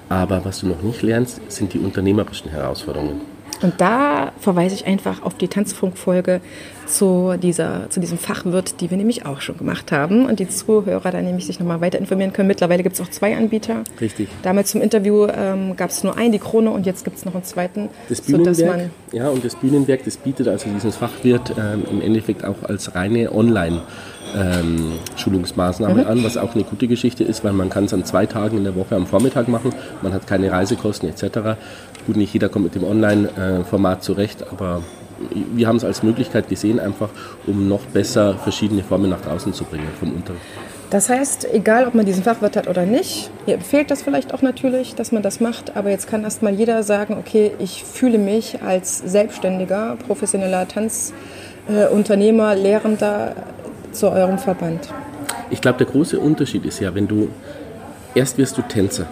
Aber 0.10 0.46
was 0.46 0.60
du 0.60 0.68
noch 0.68 0.82
nicht 0.82 1.02
lernst, 1.02 1.40
sind 1.52 1.74
die 1.74 1.80
unternehmerischen 1.80 2.50
Herausforderungen. 2.50 3.22
Und 3.62 3.74
da 3.80 4.32
verweise 4.40 4.76
ich 4.76 4.86
einfach 4.86 5.24
auf 5.24 5.34
die 5.36 5.48
Tanzfunkfolge 5.48 6.42
zu, 6.88 7.36
dieser, 7.41 7.89
zu 7.89 8.00
diesem 8.00 8.17
Fachwirt, 8.17 8.82
die 8.82 8.89
wir 8.89 8.98
nämlich 8.98 9.25
auch 9.25 9.41
schon 9.41 9.58
gemacht 9.58 9.91
haben 9.91 10.25
und 10.25 10.39
die 10.39 10.48
Zuhörer 10.48 11.12
da 11.12 11.22
nämlich 11.22 11.46
sich 11.46 11.60
nochmal 11.60 11.82
weiter 11.82 12.00
informieren 12.00 12.34
können. 12.34 12.48
Mittlerweile 12.48 12.84
gibt 12.84 12.96
es 12.96 13.01
auch 13.01 13.10
zwei 13.10 13.36
Anbieter. 13.36 13.84
Richtig. 14.00 14.29
Damals 14.44 14.72
zum 14.72 14.82
Interview 14.82 15.27
ähm, 15.27 15.75
gab 15.75 15.89
es 15.89 16.03
nur 16.03 16.17
einen, 16.17 16.32
die 16.32 16.39
Krone, 16.39 16.72
und 16.72 16.86
jetzt 16.86 17.03
gibt 17.03 17.17
es 17.17 17.25
noch 17.25 17.34
einen 17.34 17.44
zweiten. 17.44 17.89
Das 18.10 18.22
Bühnenwerk, 18.22 18.89
ja, 19.12 19.29
und 19.29 19.44
das 19.44 19.56
Bühnenwerk, 19.56 20.03
das 20.06 20.17
bietet 20.17 20.48
also 20.48 20.70
diesen 20.70 20.91
Fachwirt 20.91 21.53
ähm, 21.58 21.84
im 21.91 22.01
Endeffekt 22.01 22.44
auch 22.46 22.63
als 22.63 22.96
reine 22.96 23.34
Online- 23.34 23.82
ähm, 24.36 24.94
Schulungsmaßnahme 25.15 26.03
mhm. 26.03 26.08
an, 26.08 26.24
was 26.24 26.36
auch 26.36 26.53
eine 26.53 26.63
gute 26.65 26.88
Geschichte 26.88 27.24
ist, 27.24 27.44
weil 27.44 27.53
man 27.53 27.70
kann 27.70 27.86
es 27.86 27.94
an 27.94 28.03
zwei 28.06 28.25
Tagen 28.25 28.58
in 28.58 28.63
der 28.65 28.75
Woche 28.75 28.96
am 28.96 29.08
Vormittag 29.08 29.48
machen, 29.48 29.74
man 30.01 30.13
hat 30.13 30.27
keine 30.27 30.51
Reisekosten 30.51 31.10
etc. 31.10 31.58
Gut, 32.06 32.17
nicht 32.17 32.34
jeder 32.34 32.50
kommt 32.50 32.65
mit 32.65 32.75
dem 32.75 32.84
Online-Format 32.84 34.03
zurecht, 34.03 34.46
aber 34.51 34.82
wir 35.56 35.68
haben 35.68 35.78
es 35.78 35.84
als 35.84 36.04
Möglichkeit 36.04 36.50
gesehen, 36.50 36.80
einfach 36.80 37.10
um 37.46 37.68
noch 37.68 37.82
besser 37.82 38.36
verschiedene 38.36 38.84
Formen 38.84 39.10
nach 39.10 39.22
draußen 39.22 39.54
zu 39.54 39.64
bringen 39.64 39.88
vom 40.00 40.14
Unterricht. 40.14 40.44
Das 40.90 41.10
heißt, 41.10 41.54
egal 41.54 41.86
ob 41.86 41.96
man 41.96 42.06
diesen 42.06 42.24
Fachwirt 42.24 42.56
hat 42.56 42.68
oder 42.70 42.86
nicht, 42.86 43.30
ihr 43.46 43.56
empfehlt 43.56 43.92
das 43.92 44.02
vielleicht 44.02 44.34
auch 44.34 44.42
natürlich, 44.42 44.96
dass 44.96 45.12
man 45.12 45.22
das 45.22 45.42
macht, 45.42 45.76
aber 45.76 45.90
jetzt 45.90 46.08
kann 46.08 46.24
erstmal 46.24 46.54
jeder 46.54 46.82
sagen, 46.84 47.18
okay, 47.20 47.52
ich 47.60 47.84
fühle 47.84 48.18
mich 48.18 48.62
als 48.62 49.00
selbstständiger, 49.00 49.98
professioneller 50.08 50.66
Tanzunternehmer, 50.68 52.54
äh, 52.54 52.62
Lehrender 52.62 53.36
zu 53.92 54.10
eurem 54.10 54.38
Verband. 54.38 54.88
Ich 55.50 55.60
glaube, 55.60 55.78
der 55.80 55.88
große 55.88 56.20
Unterschied 56.20 56.66
ist 56.66 56.80
ja, 56.80 56.96
wenn 56.96 57.08
du 57.08 57.30
erst 58.16 58.38
wirst 58.38 58.58
du 58.58 58.62
Tänzer 58.62 59.08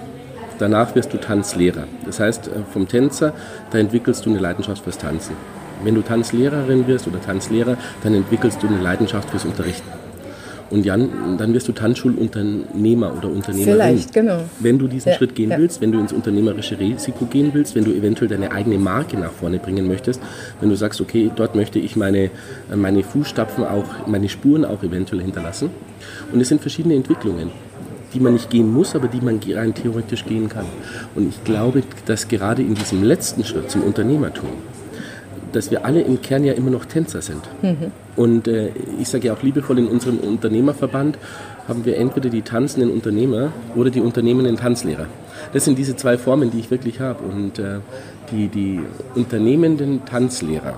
Danach 0.57 0.95
wirst 0.95 1.13
du 1.13 1.17
Tanzlehrer. 1.17 1.83
Das 2.05 2.19
heißt, 2.19 2.47
äh, 2.47 2.51
vom 2.71 2.87
Tänzer, 2.87 3.33
da 3.71 3.77
entwickelst 3.77 4.25
du 4.25 4.29
eine 4.29 4.39
Leidenschaft 4.39 4.83
fürs 4.83 4.97
Tanzen. 4.97 5.35
Wenn 5.85 5.95
du 5.95 6.01
Tanzlehrerin 6.01 6.87
wirst 6.87 7.07
oder 7.07 7.21
Tanzlehrer, 7.21 7.77
dann 8.03 8.13
entwickelst 8.15 8.61
du 8.61 8.67
eine 8.67 8.81
Leidenschaft 8.81 9.29
fürs 9.29 9.45
Unterrichten. 9.45 9.87
Und 10.71 10.83
Jan, 10.83 11.37
dann 11.37 11.53
wirst 11.53 11.67
du 11.67 11.73
Tanzschulunternehmer 11.73 13.13
oder 13.15 13.29
Unternehmerin. 13.29 13.73
Vielleicht, 13.75 14.13
genau. 14.13 14.39
Wenn 14.59 14.79
du 14.79 14.87
diesen 14.87 15.09
ja, 15.09 15.15
Schritt 15.15 15.35
gehen 15.35 15.51
ja. 15.51 15.59
willst, 15.59 15.79
wenn 15.79 15.91
du 15.91 15.99
ins 15.99 16.11
unternehmerische 16.11 16.79
Risiko 16.79 17.25
gehen 17.25 17.51
willst, 17.53 17.75
wenn 17.75 17.83
du 17.83 17.91
eventuell 17.91 18.27
deine 18.27 18.51
eigene 18.51 18.79
Marke 18.79 19.15
nach 19.15 19.31
vorne 19.31 19.59
bringen 19.59 19.87
möchtest, 19.87 20.19
wenn 20.59 20.69
du 20.69 20.75
sagst, 20.75 20.99
okay, 21.01 21.29
dort 21.35 21.55
möchte 21.55 21.77
ich 21.77 21.95
meine, 21.95 22.31
meine 22.75 23.03
Fußstapfen 23.03 23.63
auch, 23.63 24.07
meine 24.07 24.27
Spuren 24.27 24.65
auch 24.65 24.81
eventuell 24.81 25.21
hinterlassen. 25.21 25.69
Und 26.33 26.41
es 26.41 26.49
sind 26.49 26.61
verschiedene 26.61 26.95
Entwicklungen 26.95 27.51
die 28.13 28.21
man 28.21 28.33
nicht 28.33 28.49
gehen 28.49 28.71
muss, 28.71 28.95
aber 28.95 29.09
die 29.09 29.19
man 29.19 29.41
rein 29.45 29.73
theoretisch 29.73 30.25
gehen 30.25 30.47
kann. 30.47 30.65
Und 31.15 31.27
ich 31.27 31.43
glaube, 31.43 31.83
dass 32.05 32.29
gerade 32.29 32.61
in 32.61 32.73
diesem 32.73 33.03
letzten 33.03 33.43
Schritt 33.43 33.69
zum 33.69 33.83
Unternehmertum, 33.83 34.51
dass 35.55 35.71
wir 35.71 35.85
alle 35.85 36.01
im 36.01 36.21
Kern 36.21 36.43
ja 36.43 36.53
immer 36.53 36.71
noch 36.71 36.85
Tänzer 36.85 37.21
sind. 37.21 37.41
Mhm. 37.61 37.91
Und 38.15 38.47
äh, 38.47 38.69
ich 38.99 39.07
sage 39.07 39.27
ja 39.27 39.33
auch 39.33 39.41
liebevoll, 39.41 39.79
in 39.79 39.87
unserem 39.87 40.17
Unternehmerverband 40.17 41.17
haben 41.67 41.85
wir 41.85 41.97
entweder 41.97 42.29
die 42.29 42.41
tanzenden 42.41 42.91
Unternehmer 42.91 43.51
oder 43.75 43.89
die 43.89 44.01
unternehmenden 44.01 44.57
Tanzlehrer. 44.57 45.07
Das 45.53 45.65
sind 45.65 45.77
diese 45.77 45.95
zwei 45.95 46.17
Formen, 46.17 46.51
die 46.51 46.59
ich 46.59 46.71
wirklich 46.71 46.99
habe. 46.99 47.23
Und 47.23 47.59
äh, 47.59 47.79
die, 48.31 48.47
die 48.49 48.81
unternehmenden 49.15 50.05
Tanzlehrer, 50.05 50.75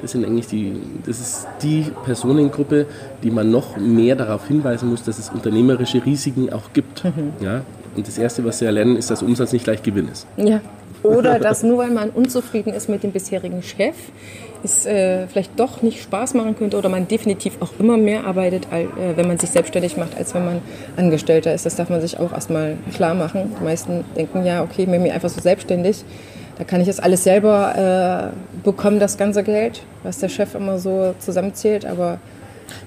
das 0.00 0.12
sind 0.12 0.24
eigentlich 0.24 0.46
die, 0.46 0.74
das 1.04 1.20
ist 1.20 1.46
die 1.62 1.86
Personengruppe, 2.04 2.86
die 3.22 3.30
man 3.30 3.50
noch 3.50 3.76
mehr 3.76 4.16
darauf 4.16 4.46
hinweisen 4.46 4.88
muss, 4.88 5.02
dass 5.02 5.18
es 5.18 5.28
unternehmerische 5.28 6.04
Risiken 6.04 6.52
auch 6.52 6.72
gibt. 6.72 7.04
Mhm. 7.04 7.32
Ja? 7.40 7.62
Und 7.96 8.06
das 8.06 8.18
Erste, 8.18 8.44
was 8.44 8.58
sie 8.58 8.64
erlernen, 8.64 8.96
ist, 8.96 9.10
dass 9.10 9.22
Umsatz 9.22 9.52
nicht 9.52 9.64
gleich 9.64 9.82
Gewinn 9.82 10.08
ist. 10.08 10.26
Ja. 10.36 10.60
Oder 11.02 11.38
dass 11.40 11.62
nur 11.62 11.78
weil 11.78 11.90
man 11.90 12.10
unzufrieden 12.10 12.72
ist 12.72 12.88
mit 12.88 13.02
dem 13.02 13.12
bisherigen 13.12 13.62
Chef, 13.62 13.94
es 14.64 14.86
äh, 14.86 15.26
vielleicht 15.28 15.58
doch 15.58 15.82
nicht 15.82 16.02
Spaß 16.02 16.34
machen 16.34 16.56
könnte 16.56 16.76
oder 16.76 16.88
man 16.88 17.06
definitiv 17.06 17.58
auch 17.60 17.70
immer 17.78 17.96
mehr 17.96 18.26
arbeitet, 18.26 18.66
äh, 18.72 18.86
wenn 19.16 19.28
man 19.28 19.38
sich 19.38 19.50
selbstständig 19.50 19.96
macht, 19.96 20.16
als 20.16 20.34
wenn 20.34 20.44
man 20.44 20.60
Angestellter 20.96 21.54
ist. 21.54 21.66
Das 21.66 21.76
darf 21.76 21.90
man 21.90 22.00
sich 22.00 22.18
auch 22.18 22.32
erstmal 22.32 22.76
klar 22.94 23.14
machen. 23.14 23.54
Die 23.60 23.64
meisten 23.64 24.04
denken 24.16 24.44
ja, 24.44 24.62
okay, 24.62 24.86
mir 24.86 24.98
bin 24.98 25.12
einfach 25.12 25.28
so 25.28 25.40
selbstständig. 25.40 26.04
Da 26.56 26.64
kann 26.64 26.80
ich 26.80 26.88
das 26.88 26.98
alles 26.98 27.22
selber 27.22 28.32
äh, 28.34 28.64
bekommen, 28.64 28.98
das 28.98 29.16
ganze 29.16 29.44
Geld, 29.44 29.82
was 30.02 30.18
der 30.18 30.28
Chef 30.28 30.56
immer 30.56 30.80
so 30.80 31.14
zusammenzählt. 31.20 31.86
Aber 31.86 32.18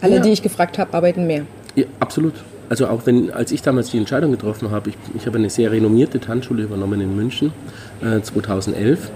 alle, 0.02 0.16
ja. 0.16 0.22
die 0.22 0.32
ich 0.32 0.42
gefragt 0.42 0.78
habe, 0.78 0.94
arbeiten 0.94 1.26
mehr. 1.26 1.44
Ja, 1.76 1.86
absolut. 2.02 2.34
Also 2.72 2.88
auch 2.88 3.06
wenn, 3.06 3.32
als 3.32 3.52
ich 3.52 3.62
damals 3.62 3.92
die 3.92 3.98
Entscheidung 3.98 4.32
getroffen 4.32 4.72
habe, 4.72 4.92
ich, 4.92 4.96
ich 5.14 5.26
habe 5.26 5.38
eine 5.38 5.50
sehr 5.50 5.74
renommierte 5.74 6.22
Tanzschule 6.22 6.64
übernommen 6.64 7.02
in 7.02 7.14
München 7.18 7.52
äh, 8.02 8.22
2011. 8.22 9.12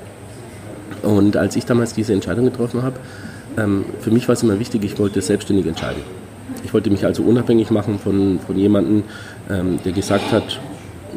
Und 1.03 1.37
als 1.37 1.55
ich 1.55 1.63
damals 1.63 1.93
diese 1.93 2.11
Entscheidung 2.11 2.43
getroffen 2.43 2.83
habe, 2.83 2.97
ähm, 3.57 3.85
für 4.01 4.11
mich 4.11 4.27
war 4.27 4.33
es 4.33 4.43
immer 4.43 4.59
wichtig, 4.59 4.83
ich 4.83 4.99
wollte 4.99 5.21
selbstständig 5.21 5.67
entscheiden. 5.67 6.01
Ich 6.65 6.73
wollte 6.73 6.89
mich 6.89 7.05
also 7.05 7.23
unabhängig 7.23 7.71
machen 7.71 7.97
von, 7.97 8.41
von 8.45 8.57
jemandem, 8.57 9.03
ähm, 9.49 9.79
der 9.85 9.93
gesagt 9.93 10.33
hat, 10.33 10.59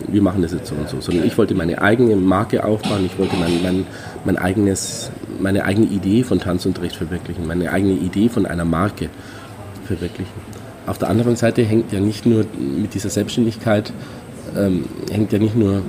wir 0.07 0.23
machen 0.23 0.41
das 0.41 0.53
jetzt 0.53 0.69
so 0.69 0.77
und 0.77 0.89
so, 0.89 1.01
sondern 1.01 1.27
ich 1.27 1.37
wollte 1.39 1.57
meine 1.57 1.83
eigene 1.83 2.15
Marke 2.15 2.63
aufbauen, 2.63 3.05
ich 3.05 3.19
wollte 3.19 3.35
mein, 3.35 3.61
mein, 3.65 3.87
mein 4.25 4.39
eigenes, 4.39 5.11
meine 5.41 5.65
eigene 5.65 5.89
Idee 5.89 6.23
von 6.23 6.39
Tanzunterricht 6.39 6.95
verwirklichen, 6.95 7.49
meine 7.49 7.73
eigene 7.73 7.95
Idee 7.95 8.29
von 8.29 8.47
einer 8.47 8.65
Marke 8.65 9.09
verwirklichen. 9.87 10.58
Auf 10.89 10.99
der 10.99 11.09
anderen 11.09 11.37
Seite 11.37 11.63
hängt 11.63 11.93
ja 11.93 12.01
nicht 12.01 12.27
nur 12.27 12.45
mit 12.59 12.95
dieser 12.95 13.11
Selbstständigkeit, 13.11 13.93
ähm, 14.57 14.85
hängt 15.11 15.33
ja 15.33 15.39
nicht 15.39 15.57
nur 15.57 15.83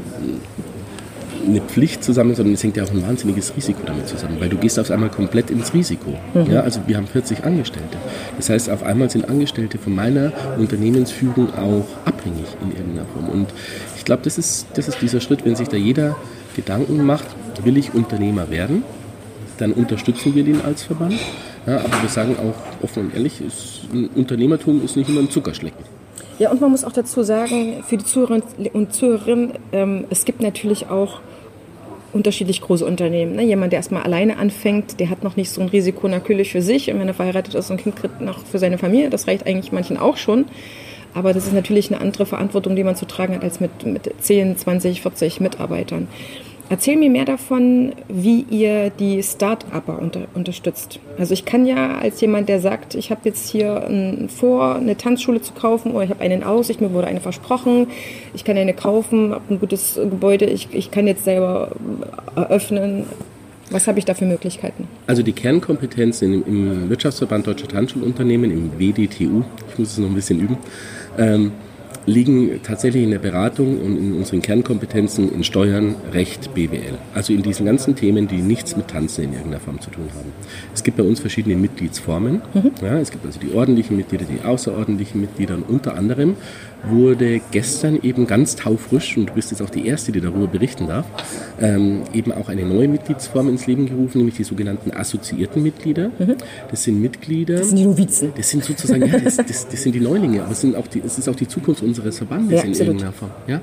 eine 1.45 1.61
Pflicht 1.61 2.03
zusammen, 2.03 2.35
sondern 2.35 2.53
es 2.53 2.63
hängt 2.63 2.77
ja 2.77 2.83
auch 2.83 2.91
ein 2.91 3.01
wahnsinniges 3.01 3.55
Risiko 3.55 3.81
damit 3.85 4.07
zusammen, 4.07 4.37
weil 4.39 4.49
du 4.49 4.57
gehst 4.57 4.77
auf 4.77 4.91
einmal 4.91 5.09
komplett 5.09 5.49
ins 5.49 5.73
Risiko. 5.73 6.11
Mhm. 6.33 6.51
Ja, 6.51 6.61
also 6.61 6.81
wir 6.85 6.97
haben 6.97 7.07
40 7.07 7.43
Angestellte. 7.43 7.97
Das 8.37 8.49
heißt, 8.49 8.69
auf 8.69 8.83
einmal 8.83 9.09
sind 9.09 9.29
Angestellte 9.29 9.77
von 9.77 9.95
meiner 9.95 10.31
Unternehmensführung 10.57 11.53
auch 11.55 11.87
abhängig 12.05 12.45
in 12.61 12.71
irgendeiner 12.71 13.07
Form. 13.07 13.29
Und 13.29 13.47
ich 13.97 14.05
glaube, 14.05 14.21
das 14.23 14.37
ist, 14.37 14.67
das 14.73 14.87
ist 14.87 15.01
dieser 15.01 15.21
Schritt, 15.21 15.45
wenn 15.45 15.55
sich 15.55 15.69
da 15.69 15.77
jeder 15.77 16.17
Gedanken 16.55 17.05
macht, 17.05 17.25
will 17.63 17.77
ich 17.77 17.93
Unternehmer 17.93 18.49
werden, 18.49 18.83
dann 19.57 19.71
unterstützen 19.71 20.35
wir 20.35 20.43
den 20.43 20.61
als 20.61 20.83
Verband. 20.83 21.15
Ja, 21.69 21.77
aber 21.81 22.01
wir 22.01 22.09
sagen 22.09 22.35
auch 22.39 22.83
offen 22.83 23.05
und 23.05 23.13
ehrlich, 23.13 23.41
ist, 23.41 23.81
Unternehmertum 24.15 24.83
ist 24.83 24.95
nicht 24.95 25.07
immer 25.07 25.19
ein 25.19 25.29
Zuckerschlecken. 25.29 25.85
Ja, 26.39 26.49
und 26.49 26.61
man 26.61 26.71
muss 26.71 26.83
auch 26.83 26.91
dazu 26.91 27.21
sagen, 27.21 27.83
für 27.87 27.97
die 27.97 28.05
Zuhörerinnen 28.05 28.43
und 28.73 28.91
Zuhörerinnen, 28.91 29.51
ähm, 29.71 30.05
es 30.09 30.25
gibt 30.25 30.41
natürlich 30.41 30.89
auch 30.89 31.19
unterschiedlich 32.11 32.61
große 32.61 32.83
Unternehmen. 32.83 33.35
Ne? 33.35 33.43
Jemand, 33.43 33.71
der 33.71 33.77
erstmal 33.77 34.01
alleine 34.01 34.37
anfängt, 34.37 34.99
der 34.99 35.11
hat 35.11 35.23
noch 35.23 35.35
nicht 35.35 35.51
so 35.51 35.61
ein 35.61 35.67
Risiko 35.67 36.07
natürlich 36.07 36.51
für 36.51 36.63
sich. 36.63 36.91
Und 36.91 36.99
wenn 36.99 37.07
er 37.07 37.13
verheiratet 37.13 37.53
ist 37.53 37.69
und 37.69 37.77
ein 37.77 37.83
Kind 37.83 37.97
kriegt, 37.97 38.19
noch 38.19 38.43
für 38.43 38.57
seine 38.57 38.79
Familie, 38.79 39.11
das 39.11 39.27
reicht 39.27 39.45
eigentlich 39.45 39.71
manchen 39.71 39.97
auch 39.97 40.17
schon. 40.17 40.45
Aber 41.13 41.33
das 41.33 41.45
ist 41.45 41.53
natürlich 41.53 41.91
eine 41.91 42.01
andere 42.01 42.25
Verantwortung, 42.25 42.75
die 42.75 42.83
man 42.83 42.95
zu 42.95 43.05
tragen 43.05 43.35
hat, 43.35 43.43
als 43.43 43.59
mit, 43.59 43.85
mit 43.85 44.09
10, 44.19 44.57
20, 44.57 45.01
40 45.03 45.39
Mitarbeitern. 45.39 46.07
Erzähl 46.71 46.97
mir 46.97 47.09
mehr 47.09 47.25
davon, 47.25 47.93
wie 48.07 48.45
ihr 48.49 48.91
die 48.91 49.23
Start-Upper 49.23 49.99
unter, 49.99 50.21
unterstützt. 50.35 50.99
Also 51.17 51.33
ich 51.33 51.43
kann 51.43 51.65
ja 51.65 51.97
als 51.97 52.21
jemand, 52.21 52.47
der 52.47 52.59
sagt, 52.59 52.93
ich 52.93 53.09
habe 53.09 53.21
jetzt 53.23 53.49
hier 53.49 53.87
ein, 53.87 54.29
vor, 54.29 54.75
eine 54.75 54.95
Tanzschule 54.95 55.41
zu 55.41 55.53
kaufen 55.53 55.93
oder 55.93 56.03
ich 56.03 56.11
habe 56.11 56.21
eine 56.21 56.35
in 56.35 56.43
Aussicht, 56.43 56.79
mir 56.79 56.93
wurde 56.93 57.07
eine 57.07 57.21
versprochen, 57.21 57.87
ich 58.35 58.43
kann 58.43 58.55
eine 58.55 58.75
kaufen, 58.75 59.31
habe 59.31 59.43
ein 59.49 59.59
gutes 59.59 59.95
Gebäude, 59.95 60.45
ich, 60.45 60.69
ich 60.71 60.91
kann 60.91 61.07
jetzt 61.07 61.23
selber 61.23 61.71
eröffnen. 62.35 63.05
Was 63.71 63.87
habe 63.87 63.97
ich 63.97 64.05
da 64.05 64.13
für 64.13 64.25
Möglichkeiten? 64.25 64.87
Also 65.07 65.23
die 65.23 65.33
Kernkompetenzen 65.33 66.33
im, 66.33 66.43
im 66.45 66.89
Wirtschaftsverband 66.89 67.47
Deutscher 67.47 67.67
Tanzschulunternehmen, 67.67 68.51
im 68.51 68.71
WDTU, 68.79 69.43
ich 69.71 69.79
muss 69.79 69.91
es 69.93 69.97
noch 69.97 70.07
ein 70.07 70.15
bisschen 70.15 70.39
üben, 70.39 70.57
ähm, 71.17 71.51
liegen 72.09 72.61
tatsächlich 72.63 73.03
in 73.03 73.11
der 73.11 73.19
Beratung 73.19 73.79
und 73.79 73.97
in 73.97 74.13
unseren 74.15 74.41
Kernkompetenzen 74.41 75.31
in 75.31 75.43
Steuern, 75.43 75.95
Recht, 76.11 76.53
BWL. 76.53 76.97
Also 77.13 77.33
in 77.33 77.41
diesen 77.41 77.65
ganzen 77.65 77.95
Themen, 77.95 78.27
die 78.27 78.41
nichts 78.41 78.75
mit 78.75 78.87
Tanzen 78.87 79.25
in 79.25 79.33
irgendeiner 79.33 79.59
Form 79.59 79.79
zu 79.79 79.89
tun 79.89 80.05
haben. 80.15 80.31
Es 80.73 80.83
gibt 80.83 80.97
bei 80.97 81.03
uns 81.03 81.19
verschiedene 81.19 81.55
Mitgliedsformen. 81.55 82.41
Mhm. 82.53 82.71
Ja, 82.81 82.99
es 82.99 83.11
gibt 83.11 83.25
also 83.25 83.39
die 83.39 83.53
ordentlichen 83.53 83.97
Mitglieder, 83.97 84.25
die 84.25 84.45
außerordentlichen 84.45 85.21
Mitglieder 85.21 85.55
und 85.55 85.69
unter 85.69 85.95
anderem 85.95 86.35
wurde 86.83 87.41
gestern 87.51 87.99
eben 88.01 88.27
ganz 88.27 88.55
taufrisch, 88.55 89.17
und 89.17 89.29
du 89.29 89.33
bist 89.33 89.51
jetzt 89.51 89.61
auch 89.61 89.69
die 89.69 89.85
Erste, 89.87 90.11
die 90.11 90.21
darüber 90.21 90.47
berichten 90.47 90.87
darf, 90.87 91.05
ähm, 91.59 92.03
eben 92.13 92.31
auch 92.31 92.49
eine 92.49 92.63
neue 92.63 92.87
Mitgliedsform 92.87 93.49
ins 93.49 93.67
Leben 93.67 93.87
gerufen, 93.87 94.19
nämlich 94.19 94.35
die 94.35 94.43
sogenannten 94.43 94.91
assoziierten 94.91 95.61
Mitglieder. 95.61 96.11
Mhm. 96.19 96.35
Das 96.71 96.83
sind 96.83 97.01
Mitglieder. 97.01 97.57
Das 97.57 97.67
sind 97.67 97.77
die 97.77 97.85
Novizen. 97.85 98.31
Das 98.35 98.49
sind 98.49 98.63
sozusagen, 98.63 99.05
ja, 99.05 99.19
das, 99.19 99.37
das, 99.37 99.67
das, 99.67 99.83
sind 99.83 99.93
die 99.93 99.99
Neulinge, 99.99 100.43
aber 100.43 100.51
es, 100.51 100.61
sind 100.61 100.75
auch 100.75 100.87
die, 100.87 101.01
es 101.05 101.17
ist 101.17 101.27
auch 101.27 101.35
die 101.35 101.47
Zukunft 101.47 101.83
unseres 101.83 102.17
Verbandes 102.17 102.57
ja, 102.57 102.63
in 102.63 102.69
absolut. 102.69 102.87
irgendeiner 102.87 103.13
Form. 103.13 103.31
Ja? 103.47 103.61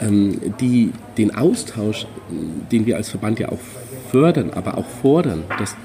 Ähm, 0.00 0.40
die 0.60 0.92
den 1.16 1.34
Austausch, 1.34 2.06
den 2.72 2.86
wir 2.86 2.96
als 2.96 3.08
Verband 3.08 3.38
ja 3.38 3.50
auch 3.50 3.58
fördern, 4.10 4.50
aber 4.54 4.78
auch 4.78 4.86
fordern, 5.02 5.44
dass 5.58 5.76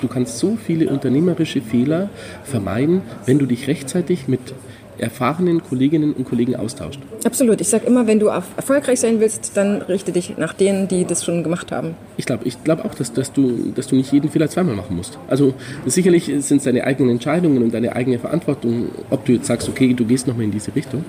du 0.00 0.08
kannst 0.08 0.38
so 0.38 0.56
viele 0.56 0.88
unternehmerische 0.90 1.60
Fehler 1.60 2.10
vermeiden, 2.44 3.02
wenn 3.26 3.38
du 3.38 3.46
dich 3.46 3.68
rechtzeitig 3.68 4.28
mit 4.28 4.54
erfahrenen 4.98 5.62
Kolleginnen 5.62 6.12
und 6.12 6.24
Kollegen 6.24 6.56
austauscht. 6.56 7.00
Absolut. 7.24 7.60
Ich 7.60 7.68
sage 7.68 7.86
immer, 7.86 8.06
wenn 8.06 8.20
du 8.20 8.26
erfolgreich 8.26 9.00
sein 9.00 9.20
willst, 9.20 9.56
dann 9.56 9.82
richte 9.82 10.12
dich 10.12 10.36
nach 10.36 10.52
denen, 10.52 10.88
die 10.88 11.04
das 11.04 11.24
schon 11.24 11.42
gemacht 11.42 11.72
haben. 11.72 11.94
Ich 12.16 12.26
glaube 12.26 12.44
ich 12.46 12.62
glaub 12.62 12.84
auch, 12.84 12.94
dass, 12.94 13.12
dass, 13.12 13.32
du, 13.32 13.72
dass 13.74 13.86
du 13.86 13.96
nicht 13.96 14.12
jeden 14.12 14.30
Fehler 14.30 14.48
zweimal 14.48 14.76
machen 14.76 14.96
musst. 14.96 15.18
Also 15.28 15.54
sicherlich 15.86 16.26
sind 16.26 16.58
es 16.58 16.64
deine 16.64 16.84
eigenen 16.84 17.10
Entscheidungen 17.10 17.62
und 17.62 17.74
deine 17.74 17.94
eigene 17.94 18.18
Verantwortung, 18.18 18.88
ob 19.10 19.24
du 19.24 19.32
jetzt 19.32 19.46
sagst, 19.46 19.68
okay, 19.68 19.94
du 19.94 20.04
gehst 20.04 20.26
nochmal 20.26 20.44
in 20.44 20.52
diese 20.52 20.74
Richtung. 20.74 21.04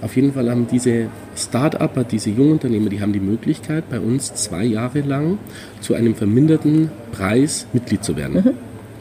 Auf 0.00 0.14
jeden 0.14 0.32
Fall 0.32 0.48
haben 0.48 0.68
diese 0.70 1.08
Start-Upper, 1.36 2.04
diese 2.04 2.30
Jungunternehmer, 2.30 2.88
die 2.88 3.00
haben 3.00 3.12
die 3.12 3.20
Möglichkeit, 3.20 3.90
bei 3.90 3.98
uns 3.98 4.32
zwei 4.34 4.64
Jahre 4.64 5.00
lang 5.00 5.38
zu 5.80 5.94
einem 5.94 6.14
verminderten 6.14 6.90
Preis 7.10 7.66
Mitglied 7.72 8.04
zu 8.04 8.16
werden. 8.16 8.34
Mhm. 8.34 8.54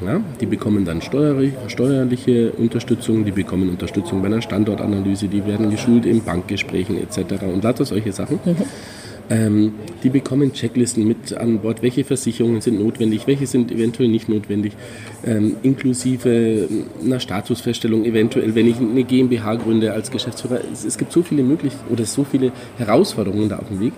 Ja, 0.05 0.21
die 0.39 0.45
bekommen 0.45 0.85
dann 0.85 1.01
steuerliche 1.01 2.51
Unterstützung, 2.51 3.25
die 3.25 3.31
bekommen 3.31 3.69
Unterstützung 3.69 4.21
bei 4.21 4.27
einer 4.27 4.41
Standortanalyse, 4.43 5.27
die 5.27 5.45
werden 5.45 5.71
geschult 5.71 6.05
in 6.05 6.23
Bankgesprächen 6.23 6.97
etc. 6.97 7.43
und 7.51 7.63
lauter 7.63 7.85
solche 7.85 8.11
Sachen. 8.11 8.39
Mhm. 8.45 8.55
Ähm, 9.29 9.73
die 10.03 10.09
bekommen 10.09 10.53
Checklisten 10.53 11.05
mit 11.05 11.33
an 11.33 11.59
Bord, 11.59 11.81
welche 11.81 12.05
Versicherungen 12.05 12.61
sind 12.61 12.79
notwendig, 12.79 13.27
welche 13.27 13.45
sind 13.45 13.71
eventuell 13.71 14.07
nicht 14.07 14.29
notwendig, 14.29 14.73
ähm, 15.25 15.57
inklusive 15.63 16.69
einer 17.03 17.19
Statusfeststellung 17.19 18.05
eventuell, 18.05 18.55
wenn 18.55 18.67
ich 18.67 18.77
eine 18.77 19.03
GmbH 19.03 19.55
gründe 19.55 19.91
als 19.91 20.11
Geschäftsführer. 20.11 20.61
Es, 20.71 20.85
es 20.85 20.97
gibt 20.97 21.11
so 21.11 21.23
viele 21.23 21.43
Möglichkeiten 21.43 21.91
oder 21.91 22.05
so 22.05 22.23
viele 22.23 22.53
Herausforderungen 22.77 23.49
da 23.49 23.57
auf 23.57 23.67
dem 23.67 23.81
Weg. 23.81 23.93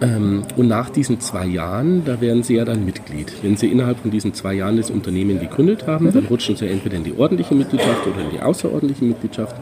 Ähm, 0.00 0.42
und 0.56 0.68
nach 0.68 0.90
diesen 0.90 1.20
zwei 1.20 1.46
Jahren, 1.46 2.04
da 2.04 2.20
werden 2.20 2.42
Sie 2.42 2.54
ja 2.54 2.64
dann 2.64 2.84
Mitglied. 2.84 3.32
Wenn 3.42 3.56
Sie 3.56 3.70
innerhalb 3.70 3.98
von 3.98 4.10
diesen 4.10 4.34
zwei 4.34 4.54
Jahren 4.54 4.76
das 4.76 4.90
Unternehmen 4.90 5.38
gegründet 5.38 5.86
haben, 5.86 6.12
dann 6.12 6.26
rutschen 6.26 6.56
Sie 6.56 6.66
entweder 6.66 6.96
in 6.96 7.04
die 7.04 7.16
ordentliche 7.16 7.54
Mitgliedschaft 7.54 8.06
oder 8.06 8.24
in 8.24 8.30
die 8.30 8.40
außerordentliche 8.40 9.04
Mitgliedschaft. 9.04 9.56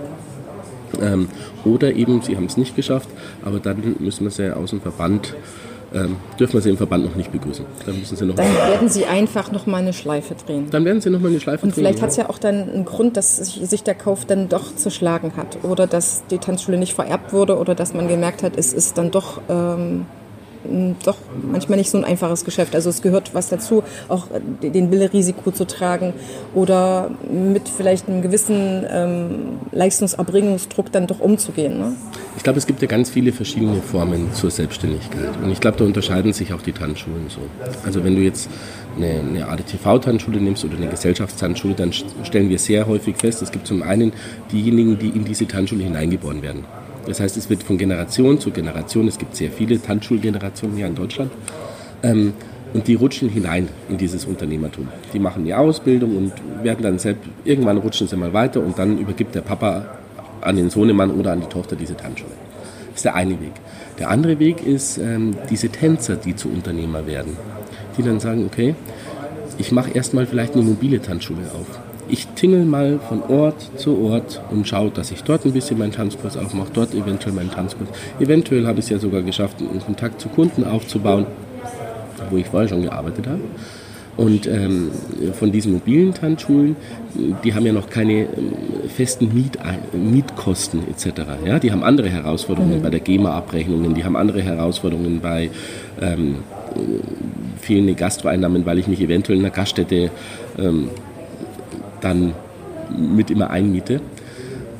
Ähm, 1.00 1.28
oder 1.64 1.92
eben, 1.92 2.22
Sie 2.22 2.36
haben 2.36 2.46
es 2.46 2.56
nicht 2.56 2.76
geschafft, 2.76 3.08
aber 3.42 3.60
dann 3.60 3.96
müssen 3.98 4.24
wir 4.24 4.30
Sie 4.30 4.54
aus 4.56 4.70
dem 4.70 4.80
Verband 4.80 5.34
ähm, 5.92 6.16
dürfen 6.38 6.54
wir 6.54 6.60
sie 6.60 6.70
im 6.70 6.76
Verband 6.76 7.04
noch 7.04 7.16
nicht 7.16 7.32
begrüßen. 7.32 7.64
Dann 7.84 7.98
müssen 7.98 8.16
sie 8.16 8.24
noch 8.24 8.36
dann 8.36 8.54
werden 8.54 8.88
sie 8.88 9.06
einfach 9.06 9.50
noch 9.50 9.66
mal 9.66 9.78
eine 9.78 9.92
Schleife 9.92 10.34
drehen. 10.34 10.68
Dann 10.70 10.84
werden 10.84 11.00
sie 11.00 11.10
noch 11.10 11.20
mal 11.20 11.28
eine 11.28 11.40
Schleife 11.40 11.64
Und 11.64 11.74
drehen. 11.74 11.84
Und 11.84 11.88
vielleicht 11.88 12.02
hat 12.02 12.10
es 12.10 12.16
ja 12.16 12.30
auch 12.30 12.38
dann 12.38 12.70
einen 12.70 12.84
Grund, 12.84 13.16
dass 13.16 13.38
sich, 13.38 13.60
sich, 13.68 13.82
der 13.82 13.94
Kauf 13.94 14.24
dann 14.24 14.48
doch 14.48 14.74
zerschlagen 14.76 15.32
hat 15.36 15.58
oder 15.64 15.86
dass 15.86 16.22
die 16.30 16.38
Tanzschule 16.38 16.78
nicht 16.78 16.94
vererbt 16.94 17.32
wurde 17.32 17.58
oder 17.58 17.74
dass 17.74 17.92
man 17.92 18.06
gemerkt 18.08 18.42
hat, 18.42 18.56
es 18.56 18.72
ist 18.72 18.98
dann 18.98 19.10
doch 19.10 19.40
ähm, 19.48 20.06
doch 21.04 21.16
manchmal 21.50 21.78
nicht 21.78 21.90
so 21.90 21.98
ein 21.98 22.04
einfaches 22.04 22.44
Geschäft. 22.44 22.74
Also 22.74 22.90
es 22.90 23.02
gehört 23.02 23.34
was 23.34 23.48
dazu, 23.48 23.82
auch 24.08 24.26
den 24.62 24.90
Wille-Risiko 24.90 25.50
zu 25.50 25.66
tragen 25.66 26.12
oder 26.54 27.10
mit 27.30 27.68
vielleicht 27.68 28.08
einem 28.08 28.22
gewissen 28.22 28.84
ähm, 28.90 29.30
Leistungserbringungsdruck 29.72 30.92
dann 30.92 31.06
doch 31.06 31.20
umzugehen. 31.20 31.78
Ne? 31.78 31.92
Ich 32.36 32.42
glaube, 32.42 32.58
es 32.58 32.66
gibt 32.66 32.82
ja 32.82 32.88
ganz 32.88 33.10
viele 33.10 33.32
verschiedene 33.32 33.80
Formen 33.80 34.32
zur 34.34 34.50
Selbstständigkeit. 34.50 35.36
Und 35.42 35.50
ich 35.50 35.60
glaube, 35.60 35.78
da 35.78 35.84
unterscheiden 35.84 36.32
sich 36.32 36.52
auch 36.52 36.62
die 36.62 36.72
Tanzschulen 36.72 37.28
so. 37.28 37.40
Also 37.84 38.04
wenn 38.04 38.16
du 38.16 38.22
jetzt 38.22 38.48
eine, 38.96 39.20
eine 39.20 39.48
ADTV-Tanzschule 39.48 40.40
nimmst 40.40 40.64
oder 40.64 40.76
eine 40.76 40.88
Gesellschaftstanzschule, 40.88 41.74
dann 41.74 41.92
stellen 41.92 42.48
wir 42.48 42.58
sehr 42.58 42.86
häufig 42.86 43.16
fest, 43.16 43.42
es 43.42 43.50
gibt 43.50 43.66
zum 43.66 43.82
einen 43.82 44.12
diejenigen, 44.52 44.98
die 44.98 45.08
in 45.08 45.24
diese 45.24 45.46
Tanzschule 45.46 45.84
hineingeboren 45.84 46.42
werden. 46.42 46.64
Das 47.06 47.20
heißt, 47.20 47.36
es 47.36 47.50
wird 47.50 47.62
von 47.62 47.78
Generation 47.78 48.38
zu 48.38 48.50
Generation, 48.50 49.08
es 49.08 49.18
gibt 49.18 49.36
sehr 49.36 49.50
viele 49.50 49.80
Tanzschulgenerationen 49.80 50.76
hier 50.76 50.86
in 50.86 50.94
Deutschland, 50.94 51.30
ähm, 52.02 52.34
und 52.72 52.86
die 52.86 52.94
rutschen 52.94 53.28
hinein 53.28 53.68
in 53.88 53.96
dieses 53.96 54.24
Unternehmertum. 54.24 54.88
Die 55.12 55.18
machen 55.18 55.44
die 55.44 55.54
Ausbildung 55.54 56.16
und 56.16 56.32
werden 56.62 56.82
dann 56.82 56.98
selbst, 56.98 57.22
irgendwann 57.44 57.78
rutschen 57.78 58.06
sie 58.06 58.16
mal 58.16 58.32
weiter 58.32 58.60
und 58.60 58.78
dann 58.78 58.98
übergibt 58.98 59.34
der 59.34 59.40
Papa 59.40 59.98
an 60.40 60.56
den 60.56 60.70
Sohnemann 60.70 61.10
oder 61.10 61.32
an 61.32 61.40
die 61.40 61.48
Tochter 61.48 61.76
diese 61.76 61.96
Tanzschule. 61.96 62.30
Das 62.90 62.96
ist 62.96 63.04
der 63.04 63.14
eine 63.14 63.40
Weg. 63.40 63.52
Der 63.98 64.10
andere 64.10 64.38
Weg 64.38 64.64
ist 64.64 64.98
ähm, 64.98 65.36
diese 65.50 65.68
Tänzer, 65.68 66.16
die 66.16 66.36
zu 66.36 66.48
Unternehmer 66.48 67.06
werden, 67.06 67.36
die 67.98 68.02
dann 68.02 68.20
sagen, 68.20 68.46
okay, 68.46 68.74
ich 69.58 69.72
mache 69.72 69.90
erstmal 69.90 70.26
vielleicht 70.26 70.54
eine 70.54 70.62
mobile 70.62 71.02
Tanzschule 71.02 71.50
auf 71.52 71.66
ich 72.10 72.26
tingel 72.28 72.64
mal 72.64 72.98
von 73.08 73.22
Ort 73.22 73.78
zu 73.78 73.98
Ort 73.98 74.40
und 74.50 74.66
schaue, 74.66 74.90
dass 74.90 75.10
ich 75.10 75.22
dort 75.22 75.44
ein 75.44 75.52
bisschen 75.52 75.78
meinen 75.78 75.92
Tanzkurs 75.92 76.36
aufmache, 76.36 76.70
dort 76.72 76.94
eventuell 76.94 77.34
meinen 77.34 77.50
Tanzkurs. 77.50 77.88
Eventuell 78.18 78.66
habe 78.66 78.78
ich 78.78 78.86
es 78.86 78.90
ja 78.90 78.98
sogar 78.98 79.22
geschafft, 79.22 79.56
einen 79.60 79.80
Kontakt 79.80 80.20
zu 80.20 80.28
Kunden 80.28 80.64
aufzubauen, 80.64 81.26
wo 82.30 82.36
ich 82.36 82.46
vorher 82.46 82.68
schon 82.68 82.82
gearbeitet 82.82 83.26
habe. 83.26 83.40
Und 84.16 84.46
ähm, 84.46 84.90
von 85.32 85.50
diesen 85.50 85.72
mobilen 85.72 86.12
Tanzschulen, 86.12 86.76
die 87.42 87.54
haben 87.54 87.64
ja 87.64 87.72
noch 87.72 87.88
keine 87.88 88.24
ähm, 88.24 88.52
festen 88.94 89.32
Miet 89.32 89.56
Mietkosten 89.94 90.82
etc. 90.88 91.22
Ja? 91.46 91.58
Die 91.58 91.72
haben 91.72 91.82
andere 91.82 92.10
Herausforderungen 92.10 92.78
mhm. 92.78 92.82
bei 92.82 92.90
der 92.90 93.00
GEMA-Abrechnungen, 93.00 93.94
die 93.94 94.04
haben 94.04 94.16
andere 94.16 94.42
Herausforderungen 94.42 95.20
bei 95.20 95.50
ähm, 96.02 96.36
fehlenden 97.60 97.96
Gastroeinnahmen, 97.96 98.66
weil 98.66 98.78
ich 98.78 98.88
mich 98.88 99.00
eventuell 99.00 99.38
in 99.38 99.44
einer 99.44 99.54
Gaststätte 99.54 100.10
ähm, 100.58 100.90
dann 102.00 102.34
mit 102.96 103.30
immer 103.30 103.50
einmiete. 103.50 104.00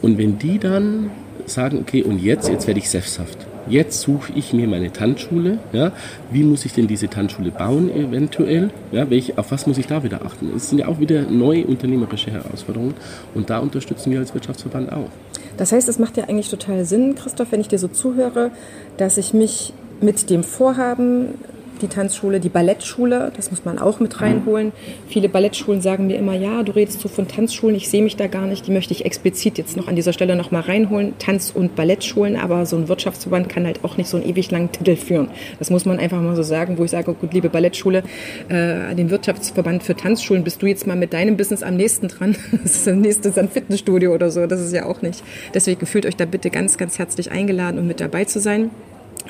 Und 0.03 0.19
wenn 0.19 0.39
die 0.39 0.59
dann 0.59 1.11
sagen, 1.47 1.79
okay, 1.79 2.03
und 2.03 2.19
jetzt, 2.19 2.49
jetzt 2.49 2.67
werde 2.67 2.81
ich 2.81 2.89
sesshaft. 2.89 3.47
Jetzt 3.69 4.01
suche 4.01 4.33
ich 4.35 4.53
mir 4.53 4.67
meine 4.67 4.93
Tanzschule. 4.93 5.59
Ja? 5.73 5.93
Wie 6.31 6.43
muss 6.43 6.65
ich 6.65 6.73
denn 6.73 6.87
diese 6.87 7.09
Tanzschule 7.09 7.51
bauen 7.51 7.91
eventuell? 7.91 8.71
Ja, 8.91 9.11
welche, 9.11 9.37
auf 9.37 9.51
was 9.53 9.67
muss 9.67 9.79
ich 9.79 9.87
da 9.87 10.03
wieder 10.03 10.25
achten? 10.25 10.51
Es 10.57 10.71
sind 10.71 10.79
ja 10.79 10.89
auch 10.89 10.99
wieder 10.99 11.23
neue 11.23 11.67
unternehmerische 11.67 12.31
Herausforderungen 12.31 12.95
und 13.35 13.51
da 13.51 13.59
unterstützen 13.59 14.11
wir 14.11 14.19
als 14.19 14.35
Wirtschaftsverband 14.35 14.93
auch. 14.93 15.09
Das 15.57 15.73
heißt, 15.73 15.89
es 15.89 15.99
macht 15.99 16.17
ja 16.17 16.25
eigentlich 16.25 16.49
total 16.49 16.85
Sinn, 16.85 17.15
Christoph, 17.15 17.53
wenn 17.53 17.61
ich 17.61 17.69
dir 17.69 17.79
so 17.79 17.89
zuhöre, 17.89 18.51
dass 18.97 19.19
ich 19.19 19.35
mich 19.35 19.75
mit 20.01 20.31
dem 20.31 20.43
Vorhaben 20.43 21.35
die 21.83 21.89
Tanzschule, 21.89 22.41
die 22.41 22.49
Ballettschule, 22.49 23.33
das 23.37 23.51
muss 23.51 23.65
man 23.65 23.79
auch 23.79 24.01
mit 24.01 24.21
reinholen. 24.21 24.73
Viele 25.09 25.29
Ballettschulen 25.29 25.81
sagen 25.81 26.07
mir 26.07 26.17
immer, 26.17 26.35
ja, 26.35 26.63
du 26.63 26.73
redest 26.73 27.01
so 27.01 27.09
von 27.09 27.29
Tanzschulen, 27.29 27.77
ich 27.77 27.89
sehe 27.89 28.03
mich 28.03 28.17
da 28.17 28.27
gar 28.27 28.47
nicht, 28.47 28.67
die 28.67 28.71
möchte 28.71 28.93
ich 28.93 29.05
explizit 29.05 29.59
jetzt 29.59 29.77
noch 29.77 29.89
an 29.89 29.97
dieser 29.97 30.13
Stelle 30.13 30.37
noch 30.37 30.51
mal 30.51 30.61
reinholen, 30.61 31.15
Tanz- 31.19 31.51
und 31.51 31.77
Ballettschulen, 31.77 32.37
aber 32.37 32.67
so 32.67 32.77
ein 32.77 32.89
Wirtschaftsverband 32.89 33.49
kann 33.49 33.67
halt 33.67 33.85
auch 33.85 33.97
nicht 33.97 34.09
so 34.09 34.17
einen 34.17 34.29
ewig 34.29 34.51
langen 34.51 34.73
Titel 34.73 34.97
führen. 34.97 35.29
Das 35.59 35.71
muss 35.71 35.85
man 35.85 35.99
einfach 35.99 36.21
mal 36.21 36.37
so 36.37 36.43
sagen, 36.43 36.79
wo 36.79 36.85
ich 36.85 36.91
sage, 36.91 37.13
gut, 37.15 37.33
liebe 37.33 37.49
Ballettschule, 37.49 38.03
äh, 38.49 38.95
den 38.95 39.11
Wirtschaftsverband 39.11 39.83
für 39.83 39.97
Tanzschulen, 39.97 40.45
bist 40.45 40.63
du 40.63 40.67
jetzt 40.67 40.87
mal 40.87 40.97
mit 40.97 41.13
deinem 41.13 41.37
Business 41.37 41.63
am 41.63 41.77
nächsten 41.77 42.09
dran. 42.09 42.37
Das 42.63 42.75
ist 42.77 42.87
das 42.87 42.95
nächste 42.95 43.41
ein 43.41 43.49
Fitnessstudio 43.49 44.15
oder 44.15 44.31
so, 44.31 44.47
das 44.47 44.61
ist 44.61 44.73
ja 44.73 44.87
auch 44.87 45.03
nicht. 45.03 45.23
Deswegen 45.55 45.87
fühlt 45.87 46.07
euch 46.07 46.17
da 46.17 46.25
bitte 46.25 46.51
ganz, 46.51 46.77
ganz 46.77 46.99
herzlich 46.99 47.31
eingeladen, 47.31 47.79
um 47.79 47.87
mit 47.87 48.01
dabei 48.01 48.25
zu 48.25 48.39
sein. 48.39 48.71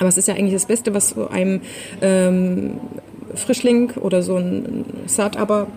Aber 0.01 0.09
es 0.09 0.17
ist 0.17 0.27
ja 0.27 0.33
eigentlich 0.33 0.53
das 0.53 0.65
Beste, 0.65 0.95
was 0.95 1.09
so 1.09 1.27
einem 1.27 1.61
ähm, 2.01 2.79
Frischling 3.35 3.91
oder 3.91 4.23
so 4.23 4.35
ein 4.35 4.83
Start-Upper 5.07 5.67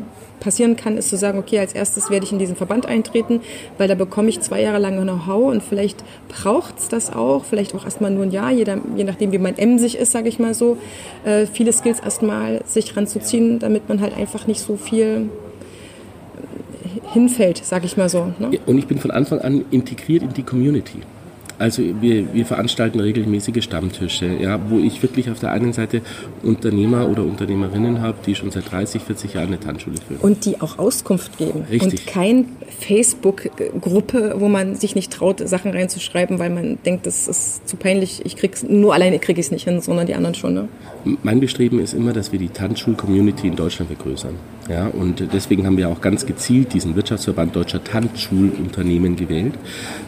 passieren 0.40 0.76
kann, 0.76 0.96
ist 0.96 1.10
zu 1.10 1.18
sagen, 1.18 1.38
okay, 1.38 1.58
als 1.58 1.74
erstes 1.74 2.08
werde 2.08 2.24
ich 2.24 2.32
in 2.32 2.38
diesen 2.38 2.56
Verband 2.56 2.87
eintreten, 2.87 3.40
weil 3.76 3.87
da 3.87 3.94
bekomme 3.94 4.30
ich 4.30 4.40
zwei 4.40 4.62
Jahre 4.62 4.78
lang 4.78 4.98
Know-how 5.02 5.52
und 5.52 5.62
vielleicht 5.62 6.02
braucht 6.28 6.78
es 6.78 6.88
das 6.88 7.12
auch, 7.12 7.44
vielleicht 7.44 7.74
auch 7.74 7.84
erstmal 7.84 8.12
nur 8.12 8.22
ein 8.22 8.30
Jahr, 8.30 8.50
jeder, 8.50 8.78
je 8.96 9.04
nachdem, 9.04 9.30
wie 9.30 9.38
man 9.38 9.58
emsig 9.58 9.98
ist, 9.98 10.12
sage 10.12 10.30
ich 10.30 10.38
mal 10.38 10.54
so, 10.54 10.78
äh, 11.26 11.44
viele 11.44 11.74
Skills 11.74 12.00
erstmal 12.00 12.62
sich 12.64 12.96
ranzuziehen, 12.96 13.58
damit 13.58 13.90
man 13.90 14.00
halt 14.00 14.16
einfach 14.16 14.46
nicht 14.46 14.60
so 14.60 14.76
viel 14.76 15.28
hinfällt, 17.12 17.62
sage 17.62 17.84
ich 17.84 17.98
mal 17.98 18.08
so. 18.08 18.32
Ne? 18.38 18.58
Und 18.64 18.78
ich 18.78 18.87
bin 18.87 18.98
von 18.98 19.10
Anfang 19.10 19.40
an 19.40 19.66
integriert 19.70 20.22
in 20.22 20.32
die 20.32 20.44
Community. 20.44 21.02
Also 21.64 21.83
wir, 22.03 22.35
wir 22.35 22.44
veranstalten 22.44 23.00
regelmäßige 23.00 23.64
Stammtische, 23.64 24.27
ja, 24.38 24.61
wo 24.68 24.81
ich 24.81 25.03
wirklich 25.03 25.31
auf 25.31 25.40
der 25.40 25.50
einen 25.50 25.72
Seite 25.72 26.03
Unternehmer 26.42 27.09
oder 27.09 27.22
Unternehmerinnen 27.22 28.03
habe, 28.03 28.18
die 28.27 28.35
schon 28.35 28.50
seit 28.50 28.70
30, 28.70 29.00
40 29.00 29.33
Jahren 29.33 29.46
eine 29.46 29.61
Tanzschule 29.61 29.96
führen. 29.96 30.20
Und 30.20 30.44
die 30.44 30.61
auch 30.61 30.79
Auskunft 30.79 31.38
geben. 31.38 31.64
Richtig. 31.70 32.00
Und 32.00 32.07
kein 32.07 32.48
Facebook-Gruppe, 32.81 34.35
wo 34.40 34.48
man 34.48 34.74
sich 34.74 34.94
nicht 34.94 35.11
traut, 35.11 35.40
Sachen 35.48 35.70
reinzuschreiben, 35.70 36.38
weil 36.38 36.50
man 36.50 36.77
denkt, 36.85 37.07
das 37.07 37.29
ist 37.29 37.66
zu 37.66 37.79
peinlich, 37.79 38.20
ich 38.27 38.37
krieg's, 38.37 38.62
nur 38.62 38.92
alleine 38.92 39.18
kriege 39.18 39.40
ich 39.40 39.46
es 39.46 39.50
nicht 39.50 39.64
hin, 39.64 39.81
sondern 39.81 40.07
die 40.07 40.14
anderen 40.14 40.35
schon. 40.35 40.53
Ne? 40.53 40.68
Mein 41.22 41.40
Bestreben 41.40 41.79
ist 41.79 41.94
immer, 41.94 42.12
dass 42.12 42.31
wir 42.31 42.38
die 42.38 42.50
Tanzschul-Community 42.50 43.48
in 43.48 43.57
Deutschland 43.57 43.90
vergrößern. 43.90 44.35
Ja, 44.68 44.87
und 44.87 45.22
deswegen 45.33 45.66
haben 45.66 45.77
wir 45.77 45.90
auch 45.90 46.00
ganz 46.00 46.24
gezielt 46.24 46.72
diesen 46.72 46.96
Wirtschaftsverband 46.96 47.55
Deutscher 47.55 47.85
Tanzschulunternehmen 47.85 49.14
gewählt, 49.14 49.55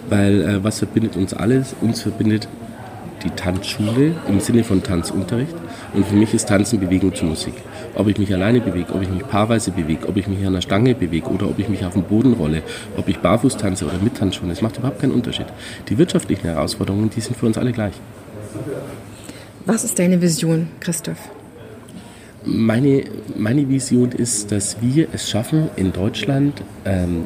weil 0.09 0.43
äh, 0.43 0.65
was 0.65 0.79
verbindet 0.79 1.17
uns 1.17 1.35
alles? 1.35 1.77
Uns 1.83 2.01
verbindet 2.01 2.49
die 3.23 3.31
Tanzschule 3.31 4.15
im 4.29 4.41
Sinne 4.41 4.65
von 4.65 4.83
Tanzunterricht 4.83 5.55
und 5.95 6.07
für 6.07 6.15
mich 6.15 6.33
ist 6.33 6.49
Tanzen 6.49 6.81
Bewegung 6.81 7.15
zur 7.15 7.29
Musik. 7.29 7.55
Ob 7.95 8.09
ich 8.09 8.19
mich 8.19 8.33
alleine 8.33 8.61
bewege, 8.61 8.95
ob 8.95 9.03
ich 9.03 9.11
mich 9.11 9.27
paarweise 9.27 9.73
bewege, 9.73 10.09
ob 10.09 10.17
ich 10.17 10.27
mich 10.27 10.47
an 10.47 10.53
der 10.53 10.61
Stange 10.61 10.95
bewege 10.95 11.27
oder 11.29 11.49
ob 11.49 11.59
ich 11.59 11.69
mich 11.69 11.85
auf 11.85 11.95
dem 11.95 12.03
Boden 12.03 12.35
rolle, 12.35 12.63
ob 12.97 13.09
ich 13.09 13.19
barfuß 13.19 13.57
tanze 13.57 13.85
oder 13.87 13.99
mit 13.99 14.17
Tanzschuhen, 14.17 14.49
das 14.49 14.63
macht 14.63 14.79
überhaupt 14.79 15.01
keinen 15.01 15.13
Unterschied. 15.13 15.47
Die 15.89 15.99
wirtschaftlichen 15.99 16.47
Herausforderungen, 16.47 17.11
die 17.11 17.21
sind 17.21 17.37
für 17.37 17.47
uns 17.47 17.59
alle 17.59 17.73
gleich. 17.73 17.95
Was 19.65 19.85
ist 19.85 19.99
deine 19.99 20.21
Vision, 20.23 20.69
Christoph? 20.81 21.19
Meine, 22.49 23.03
meine 23.37 23.69
Vision 23.69 24.13
ist, 24.13 24.53
dass 24.53 24.77
wir 24.81 25.09
es 25.13 25.29
schaffen, 25.29 25.69
in 25.75 25.93
Deutschland 25.93 26.63
ähm, 26.85 27.25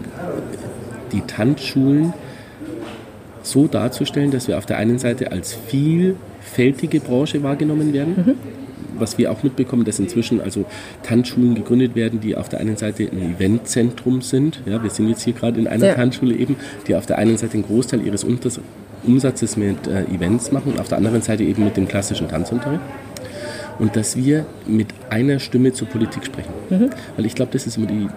die 1.13 1.21
Tanzschulen 1.21 2.15
so 3.43 3.67
darzustellen, 3.67 4.31
dass 4.31 4.49
wir 4.49 4.57
auf 4.57 4.65
der 4.65 4.79
einen 4.79 4.99
Seite 4.99 5.31
als 5.31 5.55
vielfältige 5.55 7.01
Branche 7.01 7.43
wahrgenommen 7.43 7.93
werden. 7.93 8.15
Mhm. 8.17 8.35
Was 8.99 9.19
wir 9.19 9.31
auch 9.31 9.43
mitbekommen, 9.43 9.85
dass 9.85 9.99
inzwischen 9.99 10.41
also 10.41 10.65
Tanzschulen 11.03 11.55
gegründet 11.55 11.95
werden, 11.95 12.21
die 12.21 12.37
auf 12.37 12.49
der 12.49 12.61
einen 12.61 12.77
Seite 12.77 13.05
ein 13.05 13.35
Eventzentrum 13.37 14.23
sind. 14.23 14.63
Ja, 14.67 14.83
wir 14.83 14.91
sind 14.91 15.09
jetzt 15.09 15.23
hier 15.23 15.33
gerade 15.35 15.61
in 15.61 15.67
einer 15.67 15.87
ja. 15.87 15.95
Tanzschule 15.95 16.35
eben, 16.35 16.57
die 16.87 16.95
auf 16.95 17.07
der 17.07 17.19
einen 17.19 17.37
Seite 17.37 17.55
einen 17.55 17.65
Großteil 17.65 18.05
ihres 18.07 18.25
Umsatzes 18.25 19.57
mit 19.57 19.87
äh, 19.87 20.05
Events 20.05 20.51
machen 20.53 20.73
und 20.73 20.81
auf 20.81 20.89
der 20.89 20.99
anderen 20.99 21.23
Seite 21.23 21.45
eben 21.45 21.65
mit 21.65 21.77
dem 21.77 21.89
klassischen 21.89 22.29
Tanzunterricht 22.29 22.81
und 23.81 23.97
dass 23.97 24.15
wir 24.15 24.47
mit 24.67 24.89
einer 25.09 25.41
Stimme 25.41 25.73
zur 25.73 25.89
Politik 25.89 26.25
sprechen. 26.25 26.53
Mhm. 26.69 26.91
Weil 27.17 27.27
ich 27.27 27.35
glaube, 27.35 27.51
das 27.53 27.67
ist 27.67 27.79
immer 27.79 27.87
die, 27.87 28.09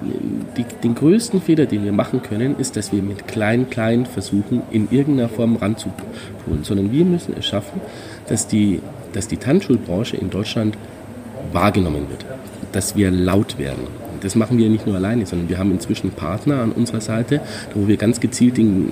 die, 0.58 0.66
den 0.84 0.94
größten 0.94 1.42
Fehler, 1.42 1.66
den 1.66 1.86
wir 1.86 1.94
machen 1.94 2.22
können, 2.22 2.60
ist, 2.60 2.76
dass 2.76 2.92
wir 2.92 3.02
mit 3.02 3.28
klein, 3.28 3.70
klein 3.70 4.06
versuchen, 4.06 4.62
in 4.72 4.90
irgendeiner 4.92 5.30
Form 5.30 5.56
ranzuholen, 5.56 6.64
sondern 6.64 6.92
wir 6.92 7.06
müssen 7.06 7.34
es 7.40 7.46
schaffen, 7.46 7.82
dass 8.28 8.48
die, 8.48 8.82
dass 9.14 9.28
die 9.28 9.38
Tanzschulbranche 9.38 10.18
in 10.18 10.30
Deutschland 10.30 10.78
wahrgenommen 11.54 12.10
wird, 12.10 12.26
dass 12.74 12.96
wir 12.96 13.10
laut 13.10 13.58
werden 13.58 14.03
das 14.24 14.36
machen 14.36 14.58
wir 14.58 14.70
nicht 14.70 14.88
nur 14.88 14.96
alleine, 14.96 15.26
sondern 15.26 15.50
wir 15.50 15.58
haben 15.58 15.72
inzwischen 15.72 16.12
Partner 16.12 16.62
an 16.62 16.72
unserer 16.72 17.02
Seite, 17.02 17.42
wo 17.76 17.88
wir 17.88 17.98
ganz 17.98 18.20
gezielt 18.20 18.58
den, 18.58 18.90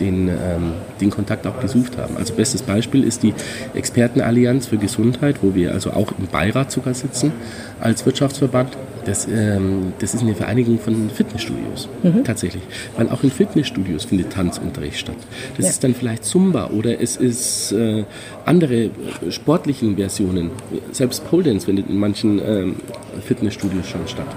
den, 0.00 0.28
ähm, 0.28 0.72
den 1.00 1.10
Kontakt 1.10 1.46
auch 1.46 1.60
gesucht 1.60 1.98
haben. 1.98 2.16
Also 2.16 2.34
bestes 2.34 2.62
Beispiel 2.62 3.04
ist 3.04 3.22
die 3.22 3.34
Expertenallianz 3.74 4.68
für 4.68 4.78
Gesundheit, 4.78 5.42
wo 5.42 5.54
wir 5.54 5.72
also 5.72 5.90
auch 5.90 6.12
im 6.18 6.26
Beirat 6.26 6.70
sogar 6.70 6.94
sitzen 6.94 7.32
als 7.80 8.06
Wirtschaftsverband. 8.06 8.76
Das, 9.04 9.26
ähm, 9.26 9.94
das 9.98 10.14
ist 10.14 10.22
eine 10.22 10.36
Vereinigung 10.36 10.78
von 10.78 11.10
Fitnessstudios, 11.10 11.88
mhm. 12.04 12.22
tatsächlich. 12.22 12.62
Weil 12.96 13.08
auch 13.08 13.24
in 13.24 13.32
Fitnessstudios 13.32 14.04
findet 14.04 14.30
Tanzunterricht 14.30 14.98
statt. 14.98 15.16
Das 15.56 15.64
ja. 15.64 15.70
ist 15.70 15.82
dann 15.82 15.94
vielleicht 15.94 16.24
Zumba 16.24 16.68
oder 16.68 17.00
es 17.00 17.16
ist 17.16 17.72
äh, 17.72 18.04
andere 18.44 18.90
sportlichen 19.30 19.96
Versionen. 19.96 20.52
Selbst 20.92 21.28
Pole 21.28 21.42
Dance 21.42 21.66
findet 21.66 21.88
in 21.88 21.98
manchen 21.98 22.40
ähm, 22.46 22.76
Fitnessstudios 23.26 23.88
schon 23.88 24.06
statt. 24.06 24.28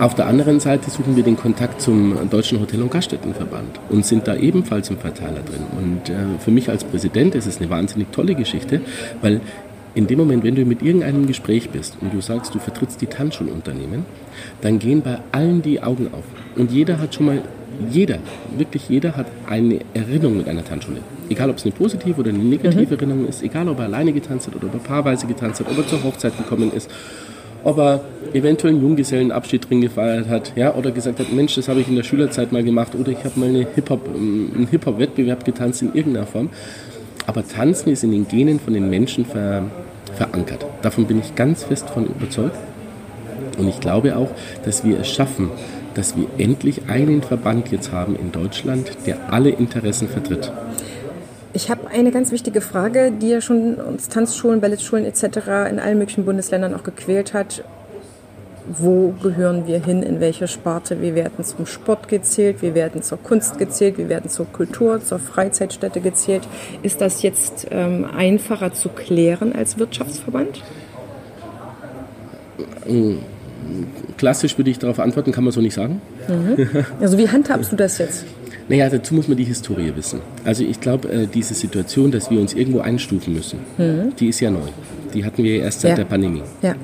Auf 0.00 0.14
der 0.14 0.28
anderen 0.28 0.60
Seite 0.60 0.90
suchen 0.90 1.16
wir 1.16 1.24
den 1.24 1.36
Kontakt 1.36 1.80
zum 1.80 2.30
Deutschen 2.30 2.60
Hotel- 2.60 2.82
und 2.82 2.90
Gaststättenverband 2.92 3.80
und 3.88 4.06
sind 4.06 4.28
da 4.28 4.36
ebenfalls 4.36 4.90
im 4.90 4.98
Verteiler 4.98 5.40
drin. 5.40 5.64
Und 5.76 6.08
äh, 6.08 6.38
für 6.38 6.52
mich 6.52 6.70
als 6.70 6.84
Präsident 6.84 7.34
ist 7.34 7.46
es 7.46 7.58
eine 7.58 7.68
wahnsinnig 7.68 8.12
tolle 8.12 8.36
Geschichte, 8.36 8.80
weil 9.22 9.40
in 9.96 10.06
dem 10.06 10.18
Moment, 10.18 10.44
wenn 10.44 10.54
du 10.54 10.64
mit 10.64 10.82
irgendeinem 10.82 11.26
Gespräch 11.26 11.70
bist 11.70 11.96
und 12.00 12.14
du 12.14 12.20
sagst, 12.20 12.54
du 12.54 12.60
vertrittst 12.60 13.00
die 13.00 13.06
Tanzschulunternehmen, 13.06 14.04
dann 14.60 14.78
gehen 14.78 15.02
bei 15.02 15.18
allen 15.32 15.62
die 15.62 15.82
Augen 15.82 16.08
auf. 16.12 16.24
Und 16.54 16.70
jeder 16.70 17.00
hat 17.00 17.16
schon 17.16 17.26
mal, 17.26 17.42
jeder, 17.90 18.18
wirklich 18.56 18.88
jeder 18.88 19.16
hat 19.16 19.26
eine 19.48 19.80
Erinnerung 19.94 20.36
mit 20.36 20.48
einer 20.48 20.64
Tanzschule. 20.64 21.00
Egal, 21.28 21.50
ob 21.50 21.56
es 21.56 21.64
eine 21.64 21.72
positive 21.72 22.20
oder 22.20 22.30
eine 22.30 22.38
negative 22.38 22.86
mhm. 22.86 22.92
Erinnerung 22.92 23.28
ist, 23.28 23.42
egal, 23.42 23.68
ob 23.68 23.80
er 23.80 23.86
alleine 23.86 24.12
getanzt 24.12 24.46
hat 24.46 24.54
oder 24.54 24.66
ob 24.68 24.74
er 24.74 24.80
paarweise 24.80 25.26
getanzt 25.26 25.58
hat, 25.58 25.68
ob 25.68 25.76
er 25.76 25.88
zur 25.88 26.04
Hochzeit 26.04 26.38
gekommen 26.38 26.70
ist 26.72 26.88
ob 27.64 27.78
er 27.78 28.00
eventuell 28.32 28.74
einen 28.74 28.82
Junggesellenabschied 28.82 29.68
drin 29.68 29.80
gefeiert 29.80 30.28
hat, 30.28 30.52
ja, 30.56 30.74
oder 30.74 30.90
gesagt 30.90 31.18
hat, 31.18 31.32
Mensch, 31.32 31.54
das 31.54 31.68
habe 31.68 31.80
ich 31.80 31.88
in 31.88 31.96
der 31.96 32.02
Schülerzeit 32.02 32.52
mal 32.52 32.62
gemacht, 32.62 32.94
oder 32.94 33.12
ich 33.12 33.24
habe 33.24 33.38
mal 33.38 33.48
eine 33.48 33.66
Hip 33.74 33.90
-Hop, 33.90 34.00
ähm, 34.14 34.50
einen 34.54 34.66
Hip-Hop-Wettbewerb 34.68 35.44
getanzt 35.44 35.82
in 35.82 35.94
irgendeiner 35.94 36.26
Form. 36.26 36.50
Aber 37.26 37.46
Tanzen 37.46 37.90
ist 37.90 38.04
in 38.04 38.12
den 38.12 38.26
Genen 38.26 38.58
von 38.58 38.72
den 38.72 38.88
Menschen 38.88 39.26
ver, 39.26 39.64
verankert. 40.14 40.64
Davon 40.82 41.06
bin 41.06 41.18
ich 41.18 41.34
ganz 41.34 41.64
fest 41.64 41.90
von 41.90 42.06
überzeugt. 42.06 42.56
Und 43.58 43.68
ich 43.68 43.80
glaube 43.80 44.16
auch, 44.16 44.30
dass 44.64 44.84
wir 44.84 45.00
es 45.00 45.08
schaffen, 45.08 45.50
dass 45.94 46.16
wir 46.16 46.26
endlich 46.38 46.82
einen 46.88 47.22
Verband 47.22 47.70
jetzt 47.70 47.92
haben 47.92 48.16
in 48.16 48.30
Deutschland, 48.32 48.96
der 49.06 49.32
alle 49.32 49.50
Interessen 49.50 50.08
vertritt. 50.08 50.52
Ich 51.54 51.70
habe 51.70 51.88
eine 51.88 52.10
ganz 52.10 52.30
wichtige 52.30 52.60
Frage, 52.60 53.10
die 53.10 53.30
ja 53.30 53.40
schon 53.40 53.76
uns 53.76 54.08
Tanzschulen, 54.08 54.60
Ballettschulen 54.60 55.04
etc. 55.04 55.70
in 55.70 55.78
allen 55.78 55.98
möglichen 55.98 56.24
Bundesländern 56.24 56.74
auch 56.74 56.82
gequält 56.82 57.32
hat. 57.32 57.64
Wo 58.70 59.14
gehören 59.22 59.66
wir 59.66 59.82
hin, 59.82 60.02
in 60.02 60.20
welche 60.20 60.46
Sparte? 60.46 61.00
Wir 61.00 61.14
werden 61.14 61.42
zum 61.42 61.64
Sport 61.64 62.08
gezählt, 62.08 62.60
wir 62.60 62.74
werden 62.74 63.02
zur 63.02 63.16
Kunst 63.16 63.56
gezählt, 63.56 63.96
wir 63.96 64.10
werden 64.10 64.28
zur 64.28 64.44
Kultur, 64.44 65.02
zur 65.02 65.18
Freizeitstätte 65.18 66.02
gezählt. 66.02 66.42
Ist 66.82 67.00
das 67.00 67.22
jetzt 67.22 67.68
ähm, 67.70 68.04
einfacher 68.14 68.74
zu 68.74 68.90
klären 68.90 69.54
als 69.54 69.78
Wirtschaftsverband? 69.78 70.62
Klassisch 74.18 74.58
würde 74.58 74.70
ich 74.70 74.78
darauf 74.78 74.98
antworten, 74.98 75.32
kann 75.32 75.44
man 75.44 75.52
so 75.52 75.62
nicht 75.62 75.74
sagen. 75.74 76.02
Mhm. 76.28 76.84
Also 77.00 77.16
wie 77.16 77.28
handhabst 77.28 77.72
du 77.72 77.76
das 77.76 77.96
jetzt? 77.96 78.26
Naja, 78.68 78.88
dazu 78.90 79.14
muss 79.14 79.28
man 79.28 79.36
die 79.36 79.44
Historie 79.44 79.92
wissen. 79.96 80.20
Also 80.44 80.62
ich 80.62 80.80
glaube, 80.80 81.08
äh, 81.08 81.26
diese 81.26 81.54
Situation, 81.54 82.10
dass 82.10 82.30
wir 82.30 82.38
uns 82.38 82.52
irgendwo 82.54 82.80
einstufen 82.80 83.32
müssen, 83.32 83.60
mhm. 83.78 84.14
die 84.16 84.28
ist 84.28 84.40
ja 84.40 84.50
neu. 84.50 84.68
Die 85.14 85.24
hatten 85.24 85.42
wir 85.42 85.62
erst 85.62 85.80
seit 85.80 85.90
ja. 85.90 85.96
der 85.96 86.04
Pandemie. 86.04 86.42
Ja. 86.60 86.74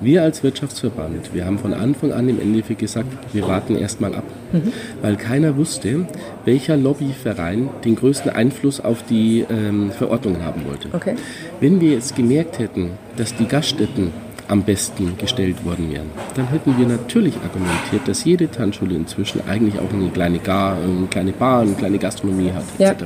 Wir 0.00 0.22
als 0.22 0.42
Wirtschaftsverband, 0.42 1.34
wir 1.34 1.44
haben 1.44 1.58
von 1.58 1.72
Anfang 1.74 2.12
an 2.12 2.28
im 2.28 2.40
Endeffekt 2.40 2.80
gesagt, 2.80 3.08
wir 3.32 3.46
warten 3.46 3.76
erstmal 3.76 4.14
ab. 4.14 4.24
Mhm. 4.52 4.72
Weil 5.02 5.16
keiner 5.16 5.56
wusste, 5.56 6.06
welcher 6.44 6.76
Lobbyverein 6.76 7.68
den 7.84 7.96
größten 7.96 8.30
Einfluss 8.30 8.80
auf 8.80 9.02
die 9.04 9.44
ähm, 9.50 9.90
Verordnungen 9.90 10.44
haben 10.44 10.64
wollte. 10.66 10.88
Okay. 10.92 11.16
Wenn 11.60 11.80
wir 11.80 11.92
jetzt 11.92 12.16
gemerkt 12.16 12.58
hätten, 12.58 12.92
dass 13.16 13.34
die 13.34 13.46
Gaststätten 13.46 14.12
am 14.48 14.62
besten 14.62 15.16
gestellt 15.18 15.64
worden 15.64 15.90
wären, 15.92 16.10
dann 16.34 16.48
hätten 16.48 16.78
wir 16.78 16.86
natürlich 16.86 17.34
argumentiert, 17.36 18.06
dass 18.06 18.24
jede 18.24 18.50
Tanzschule 18.50 18.94
inzwischen 18.94 19.40
eigentlich 19.48 19.78
auch 19.80 19.92
eine 19.92 20.08
kleine, 20.10 20.38
Gar, 20.38 20.76
eine 20.76 21.06
kleine 21.10 21.32
Bar, 21.32 21.62
eine 21.62 21.72
kleine 21.72 21.98
Gastronomie 21.98 22.52
hat, 22.52 22.64
ja. 22.78 22.90
etc. 22.90 23.04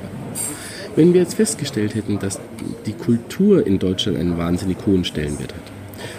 Wenn 0.97 1.15
wir 1.15 1.21
jetzt 1.21 1.35
festgestellt 1.35 1.95
hätten, 1.95 2.19
dass 2.19 2.41
die 2.87 2.93
Kultur 2.93 3.67
in 3.67 3.79
Deutschland 3.79 4.19
einen 4.19 4.37
wahnsinnig 4.37 4.77
hohen 4.87 5.05
Stellenwert 5.05 5.55
hat, 5.55 5.63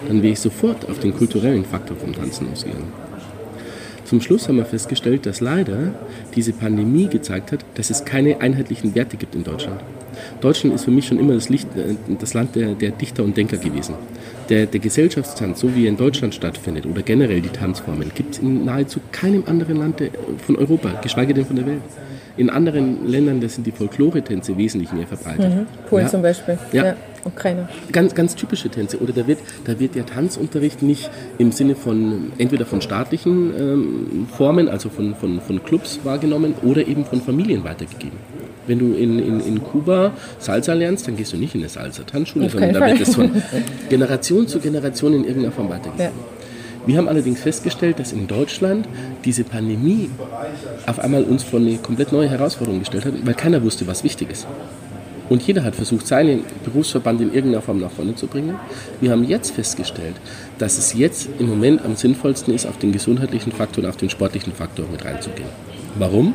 dann 0.08 0.22
wäre 0.22 0.34
ich 0.34 0.40
sofort 0.40 0.90
auf 0.90 1.00
den 1.00 1.14
kulturellen 1.14 1.66
Faktor 1.66 1.98
vom 1.98 2.14
Tanzen 2.14 2.48
ausgegangen. 2.52 2.92
Zum 4.06 4.22
Schluss 4.22 4.48
haben 4.48 4.58
wir 4.58 4.66
festgestellt, 4.66 5.26
dass 5.26 5.40
leider 5.40 5.94
diese 6.36 6.54
Pandemie 6.54 7.08
gezeigt 7.08 7.52
hat, 7.52 7.64
dass 7.76 7.90
es 7.90 8.04
keine 8.04 8.42
einheitlichen 8.42 8.94
Werte 8.96 9.18
gibt 9.18 9.36
in 9.36 9.44
Deutschland. 9.44 9.80
Deutschland 10.40 10.76
ist 10.76 10.86
für 10.86 10.92
mich 10.92 11.08
schon 11.08 11.20
immer 11.20 11.34
das, 11.34 11.50
Licht, 11.50 11.68
äh, 11.76 11.96
das 12.20 12.34
Land 12.34 12.56
der, 12.56 12.74
der, 12.74 12.92
Dichter 12.92 13.24
und 13.24 13.36
Denker 13.38 13.58
gewesen. 13.58 13.96
Der, 14.50 14.66
der, 14.66 14.80
Gesellschaftstanz, 14.80 15.60
so 15.60 15.76
wie 15.76 15.86
er 15.86 15.90
in 15.90 15.98
Deutschland 15.98 16.36
stattfindet, 16.36 16.86
oder 16.86 17.02
generell 17.02 17.42
die 17.42 17.50
Tanzformen, 17.50 18.12
gibt 18.14 18.36
es 18.36 18.40
in 18.40 18.66
nahezu 18.66 19.00
keinem 19.12 19.44
anderen 19.48 19.78
Land 19.78 20.02
von 20.46 20.56
Europa, 20.56 21.00
geschweige 21.02 21.34
denn 21.34 21.46
von 21.46 21.56
der 21.56 21.66
Welt. 21.66 21.82
In 22.38 22.50
anderen 22.50 23.08
Ländern, 23.08 23.48
sind 23.50 23.68
die 23.68 23.72
Folklore-Tänze 23.72 24.58
wesentlich 24.58 24.92
mehr 24.94 25.06
verbreitet. 25.06 25.54
Mhm. 25.54 25.68
Polen 25.90 26.06
ja. 26.06 26.10
zum 26.10 26.22
Beispiel. 26.22 26.58
Ja. 26.72 26.86
ja. 26.86 26.96
Ukraine. 27.24 27.70
Ganz, 27.92 28.16
ganz 28.16 28.36
typische 28.36 28.70
Tänze. 28.70 29.00
Oder 29.00 29.14
da 29.14 29.28
wird, 29.28 29.40
da 29.66 29.80
wird 29.80 29.96
der 29.96 30.06
Tanzunterricht 30.06 30.82
nicht 30.82 31.10
im 31.38 31.52
Sinne 31.52 31.76
von 31.76 32.32
entweder 32.38 32.66
von 32.66 32.82
staatlichen 32.82 33.54
ähm, 33.58 34.28
Formen, 34.36 34.70
also 34.70 34.90
von, 34.90 35.16
von, 35.16 35.40
von 35.42 35.64
Clubs 35.64 36.00
wahrgenommen, 36.04 36.56
oder 36.64 36.88
eben 36.88 37.06
von 37.06 37.22
Familien 37.22 37.64
weitergegeben. 37.64 38.18
Wenn 38.68 38.80
du 38.80 38.94
in, 38.94 39.20
in, 39.20 39.40
in 39.40 39.64
Kuba 39.64 40.14
Salsa 40.40 40.74
lernst, 40.74 41.08
dann 41.08 41.16
gehst 41.16 41.34
du 41.34 41.38
nicht 41.38 41.56
in 41.56 41.62
eine 41.62 41.70
Salsa-Tanzschule, 41.70 42.50
sondern 42.50 42.74
da 42.74 42.80
wird 42.86 43.02
es 43.02 43.16
von 43.16 43.32
Generation 43.90 44.48
zu 44.48 44.60
Generation 44.60 45.14
in 45.14 45.24
irgendeiner 45.24 45.52
Form 45.52 45.70
weitergegeben. 45.70 46.14
Ja. 46.16 46.42
Wir 46.86 46.98
haben 46.98 47.08
allerdings 47.08 47.42
festgestellt, 47.42 48.00
dass 48.00 48.12
in 48.12 48.28
Deutschland 48.28 48.88
diese 49.24 49.44
Pandemie 49.44 50.10
auf 50.88 51.00
einmal 51.00 51.24
uns 51.24 51.44
vor 51.44 51.60
eine 51.60 51.78
komplett 51.78 52.12
neue 52.12 52.28
Herausforderung 52.28 52.80
gestellt 52.80 53.06
hat, 53.06 53.14
weil 53.24 53.36
keiner 53.36 53.62
wusste, 53.62 53.86
was 53.86 54.04
wichtig 54.04 54.32
ist. 54.32 54.48
Und 55.30 55.42
jeder 55.44 55.64
hat 55.64 55.76
versucht, 55.76 56.08
seinen 56.08 56.44
Berufsverband 56.66 57.22
in 57.22 57.34
irgendeiner 57.34 57.62
Form 57.62 57.80
nach 57.80 57.92
vorne 57.92 58.16
zu 58.16 58.28
bringen. 58.28 58.56
Wir 59.00 59.12
haben 59.12 59.24
jetzt 59.24 59.52
festgestellt, 59.52 60.16
dass 60.58 60.78
es 60.78 60.94
jetzt 60.94 61.30
im 61.40 61.48
Moment 61.48 61.86
am 61.86 61.96
sinnvollsten 61.96 62.54
ist, 62.54 62.66
auf 62.66 62.80
den 62.80 62.92
gesundheitlichen 62.92 63.54
Faktor 63.54 63.84
und 63.84 63.90
auf 63.90 63.96
den 63.96 64.10
sportlichen 64.10 64.52
Faktor 64.52 64.88
mit 64.92 65.06
reinzugehen. 65.06 65.48
Warum? 65.98 66.34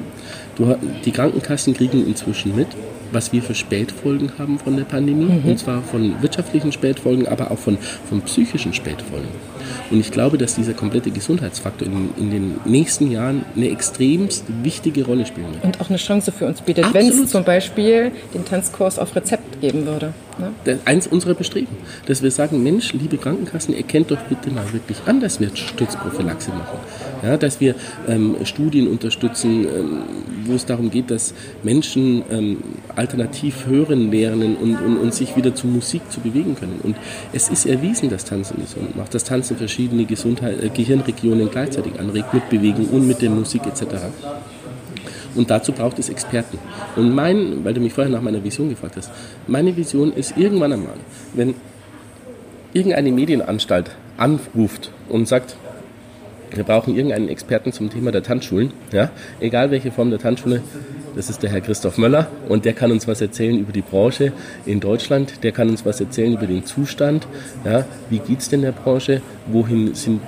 Du, 0.56 0.74
die 1.04 1.10
Krankenkassen 1.12 1.74
kriegen 1.74 2.06
inzwischen 2.06 2.56
mit, 2.56 2.68
was 3.12 3.32
wir 3.32 3.42
für 3.42 3.54
Spätfolgen 3.54 4.32
haben 4.38 4.58
von 4.58 4.76
der 4.76 4.84
Pandemie. 4.84 5.26
Mhm. 5.26 5.50
Und 5.50 5.58
zwar 5.58 5.82
von 5.82 6.20
wirtschaftlichen 6.22 6.72
Spätfolgen, 6.72 7.28
aber 7.28 7.50
auch 7.50 7.58
von, 7.58 7.78
von 8.08 8.22
psychischen 8.22 8.72
Spätfolgen. 8.72 9.28
Und 9.90 10.00
ich 10.00 10.10
glaube, 10.10 10.38
dass 10.38 10.54
dieser 10.54 10.74
komplette 10.74 11.10
Gesundheitsfaktor 11.10 11.86
in, 11.86 12.10
in 12.16 12.30
den 12.30 12.60
nächsten 12.64 13.10
Jahren 13.10 13.44
eine 13.54 13.70
extremst 13.70 14.44
wichtige 14.62 15.04
Rolle 15.04 15.26
spielen 15.26 15.52
wird. 15.52 15.64
Und 15.64 15.80
auch 15.80 15.88
eine 15.88 15.98
Chance 15.98 16.32
für 16.32 16.46
uns 16.46 16.60
bietet, 16.60 16.92
wenn 16.92 17.08
es 17.08 17.30
zum 17.30 17.44
Beispiel 17.44 18.12
den 18.34 18.44
Tanzkurs 18.44 18.98
auf 18.98 19.14
Rezept 19.14 19.60
geben 19.60 19.86
würde. 19.86 20.12
Ne? 20.38 20.78
Eins 20.84 21.06
unserer 21.06 21.34
Bestreben, 21.34 21.76
dass 22.06 22.22
wir 22.22 22.30
sagen, 22.30 22.62
Mensch, 22.62 22.92
liebe 22.92 23.16
Krankenkassen, 23.16 23.74
erkennt 23.74 24.10
doch 24.10 24.20
bitte 24.28 24.50
mal 24.50 24.70
wirklich 24.72 24.98
an, 25.06 25.20
dass 25.20 25.40
wir 25.40 25.50
Sturzprophylaxe 25.54 26.50
machen. 26.50 26.78
Ja, 27.22 27.38
dass 27.38 27.60
wir 27.60 27.74
ähm, 28.06 28.36
Studien 28.44 28.88
unterstützen, 28.88 29.64
ähm, 29.64 30.02
wo 30.44 30.52
es 30.54 30.66
darum 30.66 30.90
geht, 30.90 31.10
dass 31.10 31.32
Menschen 31.62 32.22
ähm, 32.30 32.58
alternativ 32.94 33.66
hören 33.66 34.10
lernen 34.10 34.56
und, 34.56 34.76
und, 34.76 34.98
und, 34.98 35.14
sich 35.14 35.36
wieder 35.36 35.54
zu 35.54 35.66
Musik 35.66 36.02
zu 36.10 36.20
bewegen 36.20 36.54
können. 36.54 36.80
Und 36.82 36.96
es 37.32 37.48
ist 37.48 37.64
erwiesen, 37.64 38.10
dass 38.10 38.26
Tanzen 38.26 38.60
gesund 38.60 38.94
macht, 38.94 39.14
dass 39.14 39.24
Tanzen 39.24 39.55
verschiedene 39.56 40.04
Gesundheit, 40.04 40.62
äh, 40.62 40.68
Gehirnregionen 40.68 41.50
gleichzeitig 41.50 41.98
anregt, 41.98 42.32
mit 42.32 42.48
Bewegung 42.48 42.86
und 42.88 43.06
mit 43.06 43.22
der 43.22 43.30
Musik 43.30 43.66
etc. 43.66 43.82
Und 45.34 45.50
dazu 45.50 45.72
braucht 45.72 45.98
es 45.98 46.08
Experten. 46.08 46.58
Und 46.96 47.14
mein, 47.14 47.64
weil 47.64 47.74
du 47.74 47.80
mich 47.80 47.92
vorher 47.92 48.12
nach 48.12 48.22
meiner 48.22 48.42
Vision 48.42 48.70
gefragt 48.70 48.96
hast, 48.96 49.10
meine 49.46 49.76
Vision 49.76 50.12
ist 50.12 50.36
irgendwann 50.36 50.72
einmal, 50.72 50.94
wenn 51.34 51.54
irgendeine 52.72 53.12
Medienanstalt 53.12 53.90
anruft 54.16 54.90
und 55.08 55.28
sagt, 55.28 55.56
wir 56.52 56.64
brauchen 56.64 56.94
irgendeinen 56.94 57.28
Experten 57.28 57.72
zum 57.72 57.90
Thema 57.90 58.12
der 58.12 58.22
Tanzschulen, 58.22 58.72
ja, 58.92 59.10
egal 59.40 59.70
welche 59.70 59.90
Form 59.90 60.10
der 60.10 60.18
Tanzschule, 60.18 60.62
das 61.16 61.30
ist 61.30 61.42
der 61.42 61.48
Herr 61.48 61.62
Christoph 61.62 61.96
Möller 61.96 62.26
und 62.46 62.66
der 62.66 62.74
kann 62.74 62.92
uns 62.92 63.08
was 63.08 63.22
erzählen 63.22 63.58
über 63.58 63.72
die 63.72 63.80
Branche 63.80 64.32
in 64.66 64.80
Deutschland. 64.80 65.42
Der 65.42 65.50
kann 65.50 65.70
uns 65.70 65.86
was 65.86 65.98
erzählen 65.98 66.34
über 66.34 66.46
den 66.46 66.66
Zustand. 66.66 67.26
Ja, 67.64 67.86
wie 68.10 68.18
geht 68.18 68.40
es 68.40 68.50
denn 68.50 68.60
der 68.60 68.72
Branche? 68.72 69.22
Wohin 69.46 69.94
sind, 69.94 70.20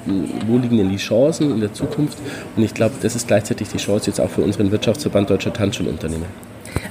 wo 0.47 0.57
liegen 0.57 0.79
denn 0.79 0.89
die 0.89 0.97
Chancen 0.97 1.51
in 1.51 1.61
der 1.61 1.75
Zukunft? 1.75 2.17
Und 2.57 2.63
ich 2.63 2.73
glaube, 2.73 2.95
das 3.03 3.15
ist 3.17 3.29
gleichzeitig 3.29 3.69
die 3.69 3.77
Chance 3.77 4.07
jetzt 4.07 4.19
auch 4.19 4.31
für 4.31 4.41
unseren 4.41 4.71
Wirtschaftsverband 4.71 5.29
Deutscher 5.29 5.53
Tanzschulunternehmen. 5.53 6.27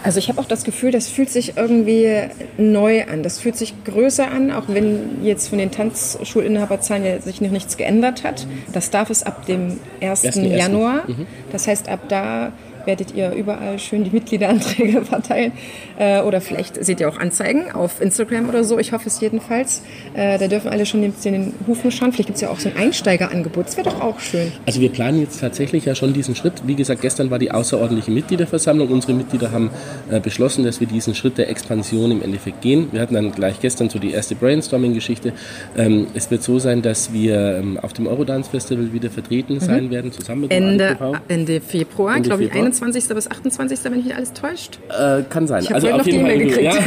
Also 0.04 0.20
ich 0.20 0.30
habe 0.30 0.40
auch 0.40 0.46
das 0.46 0.64
Gefühl, 0.64 0.92
das 0.92 1.10
fühlt 1.10 1.30
sich 1.30 1.58
irgendwie 1.58 2.22
neu 2.58 3.04
an. 3.06 3.24
Das 3.24 3.40
fühlt 3.40 3.56
sich 3.56 3.74
größer 3.84 4.30
an, 4.30 4.52
auch 4.52 4.66
wenn 4.68 5.24
jetzt 5.24 5.50
von 5.50 5.58
den 5.58 5.72
Tanzschulinhaberzahlen 5.72 7.06
ja 7.06 7.20
sich 7.20 7.42
noch 7.42 7.52
nichts 7.52 7.78
geändert 7.78 8.24
hat. 8.24 8.48
Das 8.74 8.90
darf 8.90 9.10
es 9.10 9.24
ab 9.24 9.46
dem 9.46 9.80
1. 10.02 10.26
1. 10.26 10.36
Januar. 10.36 11.04
Mhm. 11.08 11.28
Das 11.52 11.68
heißt, 11.68 11.90
ab 11.90 12.02
da 12.10 12.52
werdet 12.88 13.14
ihr 13.14 13.32
überall 13.32 13.78
schön 13.78 14.04
die 14.04 14.10
Mitgliederanträge 14.10 15.02
verteilen. 15.06 15.52
Äh, 16.00 16.22
oder 16.22 16.42
vielleicht 16.42 16.84
seht 16.84 17.00
ihr 17.00 17.10
auch 17.10 17.18
Anzeigen 17.18 17.72
auf 17.72 18.02
Instagram 18.02 18.50
oder 18.50 18.64
so. 18.64 18.80
Ich 18.80 18.94
hoffe 18.94 19.08
es 19.08 19.20
jedenfalls. 19.20 19.84
Äh, 20.14 20.40
da 20.40 20.48
dürfen 20.48 20.70
alle 20.70 20.86
schon 20.86 21.04
in 21.04 21.14
den 21.24 21.54
Hufen 21.68 21.92
schauen. 21.92 22.12
Vielleicht 22.12 22.28
gibt 22.28 22.38
es 22.38 22.42
ja 22.42 22.50
auch 22.50 22.60
so 22.60 22.70
ein 22.70 22.78
Einsteigerangebot. 22.78 23.68
Das 23.68 23.78
wäre 23.78 23.90
doch 23.90 24.02
auch 24.02 24.20
schön. 24.20 24.52
Also 24.66 24.82
wir 24.82 24.90
planen 24.90 25.20
jetzt 25.20 25.40
tatsächlich 25.40 25.86
ja 25.86 25.94
schon 25.94 26.14
diesen 26.14 26.36
Schritt. 26.36 26.54
Wie 26.66 26.76
gesagt, 26.76 27.02
gestern 27.02 27.30
war 27.30 27.40
die 27.40 27.52
außerordentliche 27.52 28.12
Mitgliederversammlung. 28.12 28.90
Unsere 28.90 29.14
Mitglieder 29.14 29.52
haben 29.52 29.70
äh, 30.10 30.20
beschlossen, 30.20 30.64
dass 30.64 30.80
wir 30.80 30.88
diesen 30.88 31.14
Schritt 31.14 31.38
der 31.38 31.50
Expansion 31.50 32.12
im 32.12 32.22
Endeffekt 32.22 32.62
gehen. 32.62 32.88
Wir 32.92 33.02
hatten 33.02 33.14
dann 33.14 33.32
gleich 33.32 33.60
gestern 33.60 33.90
so 33.90 34.00
die 34.00 34.12
erste 34.12 34.36
Brainstorming-Geschichte. 34.36 35.34
Ähm, 35.78 36.08
es 36.14 36.32
wird 36.32 36.44
so 36.44 36.60
sein, 36.60 36.82
dass 36.82 37.12
wir 37.12 37.58
ähm, 37.58 37.78
auf 37.80 37.94
dem 37.94 38.08
Eurodance 38.08 38.50
Festival 38.50 38.94
wieder 38.94 39.10
vertreten 39.10 39.56
mhm. 39.56 39.60
sein 39.60 39.92
werden, 39.92 40.12
zusammen 40.12 40.42
mit 40.42 40.52
Ende, 40.52 40.98
Ende 41.28 41.62
Februar, 41.62 42.20
glaube 42.20 42.46
ich, 42.46 42.52
21. 42.52 42.77
21. 42.82 43.16
bis 43.16 43.30
28. 43.30 43.84
wenn 43.84 43.94
mich 43.94 44.06
nicht 44.06 44.16
alles 44.16 44.34
täuscht. 44.34 44.80
Äh, 44.90 45.24
kann 45.30 45.48
sein. 45.48 45.64
Ich 45.64 45.74
also 45.74 45.90
auf 45.90 46.06
jeden 46.06 46.26
Fall. 46.26 46.38
Gekriegt. 46.38 46.58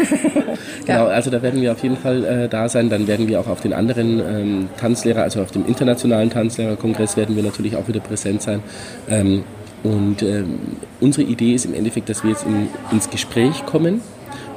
Ja. 0.87 0.97
genau, 0.99 1.07
also 1.07 1.31
da 1.31 1.43
werden 1.43 1.63
wir 1.63 1.73
auf 1.73 1.83
jeden 1.83 1.97
Fall 1.97 2.25
äh, 2.25 2.49
da 2.49 2.69
sein. 2.69 2.91
Dann 2.91 3.07
werden 3.07 3.29
wir 3.29 3.41
auch 3.41 3.47
auf 3.47 3.61
den 3.61 3.73
anderen 3.73 4.19
ähm, 4.21 4.69
Tanzlehrer, 4.79 5.23
also 5.23 5.43
auf 5.43 5.51
dem 5.51 5.67
internationalen 5.67 6.31
Tanzlehrerkongress 6.31 7.17
werden 7.17 7.37
wir 7.37 7.43
natürlich 7.43 7.77
auch 7.77 7.87
wieder 7.89 8.01
präsent 8.01 8.43
sein. 8.43 8.63
Ähm, 9.09 9.45
und 9.83 10.23
ähm, 10.23 10.59
unsere 11.01 11.27
Idee 11.27 11.55
ist 11.55 11.65
im 11.65 11.75
Endeffekt, 11.75 12.09
dass 12.09 12.23
wir 12.23 12.31
jetzt 12.31 12.45
in, 12.45 12.69
ins 12.91 13.09
Gespräch 13.11 13.65
kommen. 13.65 14.03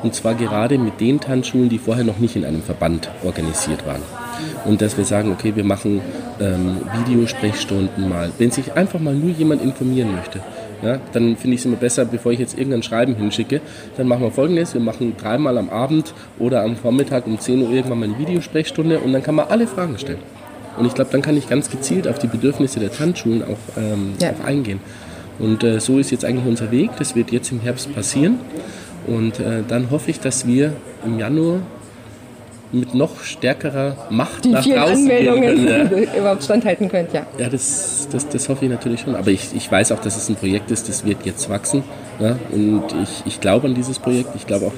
Und 0.02 0.13
zwar 0.13 0.36
gerade 0.36 0.78
mit 0.78 1.00
den 1.00 1.22
Tanzschulen, 1.22 1.69
die 1.69 1.78
vorher 1.78 2.04
noch 2.04 2.17
nicht 2.17 2.36
in 2.36 2.43
einem 2.43 2.62
Verband 2.62 3.10
organisiert 3.24 3.88
waren. 3.88 4.02
Und 4.65 4.82
dass 4.82 4.98
wir 4.98 5.06
sagen, 5.06 5.32
okay, 5.32 5.56
wir 5.56 5.63
machen 5.63 6.02
ähm, 6.41 6.78
Videosprechstunden 7.06 8.10
mal. 8.10 8.32
Wenn 8.38 8.52
sich 8.52 8.74
einfach 8.74 9.00
mal 9.00 9.15
nur 9.15 9.30
jemand 9.30 9.62
informieren 9.62 10.13
möchte, 10.13 10.41
ja, 10.84 11.00
dann 11.13 11.36
finde 11.38 11.56
ich 11.56 11.62
es 11.62 11.65
immer 11.65 11.78
besser, 11.78 12.06
bevor 12.06 12.32
ich 12.32 12.39
jetzt 12.39 12.58
irgendein 12.58 12.84
Schreiben 12.84 13.15
hinschicke, 13.15 13.62
dann 13.98 14.08
machen 14.08 14.22
wir 14.22 14.32
folgendes, 14.32 14.74
wir 14.74 14.82
machen 14.82 15.15
dreimal 15.17 15.58
am 15.58 15.69
Abend 15.69 16.13
oder 16.39 16.63
am 16.63 16.76
Vormittag 16.76 17.26
um 17.26 17.39
10 17.39 17.62
Uhr 17.62 17.72
irgendwann 17.72 18.00
mal 18.00 18.10
eine 18.10 18.19
Videosprechstunde 18.19 19.00
und 19.00 19.13
dann 19.13 19.24
kann 19.24 19.36
man 19.36 19.48
alle 19.48 19.67
Fragen 19.67 19.98
stellen. 19.98 20.19
Und 20.78 20.86
ich 20.88 20.93
glaube, 20.93 21.12
dann 21.12 21.22
kann 21.22 21.38
ich 21.38 21.48
ganz 21.48 21.69
gezielt 21.69 22.08
auf 22.08 22.19
die 22.19 22.28
Bedürfnisse 22.28 22.80
der 22.80 22.91
Tanzschulen 22.91 23.43
auch, 23.43 23.78
ähm, 23.78 24.13
ja. 24.19 24.32
auch 24.32 24.43
eingehen. 24.43 24.80
Und 25.39 25.63
äh, 25.63 25.80
so 25.80 26.00
ist 26.00 26.12
jetzt 26.12 26.26
eigentlich 26.26 26.48
unser 26.48 26.72
Weg. 26.72 26.91
Das 26.98 27.15
wird 27.15 27.32
jetzt 27.32 27.52
im 27.52 27.60
Herbst 27.62 27.93
passieren. 27.93 28.39
Und 29.08 29.39
äh, 29.39 29.63
dann 29.67 29.91
hoffe 29.91 30.10
ich, 30.10 30.19
dass 30.19 30.48
wir 30.48 30.74
im 31.06 31.19
Januar 31.19 31.60
mit 32.73 32.95
noch 32.95 33.21
stärkerer 33.21 33.95
Macht 34.09 34.45
die 34.45 34.49
nach 34.49 34.63
vielen 34.63 34.77
draußen 34.77 34.95
Anmeldungen 34.95 35.41
gehen 35.41 35.65
können, 35.89 36.03
ja. 36.03 36.19
überhaupt 36.19 36.43
standhalten 36.43 36.89
könnt, 36.89 37.13
ja. 37.13 37.25
Ja, 37.38 37.49
das, 37.49 38.07
das, 38.12 38.27
das 38.27 38.49
hoffe 38.49 38.65
ich 38.65 38.71
natürlich 38.71 39.01
schon. 39.01 39.15
Aber 39.15 39.29
ich, 39.29 39.53
ich 39.55 39.71
weiß 39.71 39.91
auch, 39.91 39.99
dass 39.99 40.17
es 40.17 40.27
ein 40.29 40.36
Projekt 40.36 40.71
ist, 40.71 40.89
das 40.89 41.05
wird 41.05 41.25
jetzt 41.25 41.49
wachsen. 41.49 41.83
Ja? 42.19 42.38
Und 42.51 42.83
ich, 43.03 43.23
ich 43.25 43.39
glaube 43.39 43.67
an 43.67 43.75
dieses 43.75 43.99
Projekt. 43.99 44.29
Ich 44.36 44.47
glaube 44.47 44.67
auch, 44.67 44.73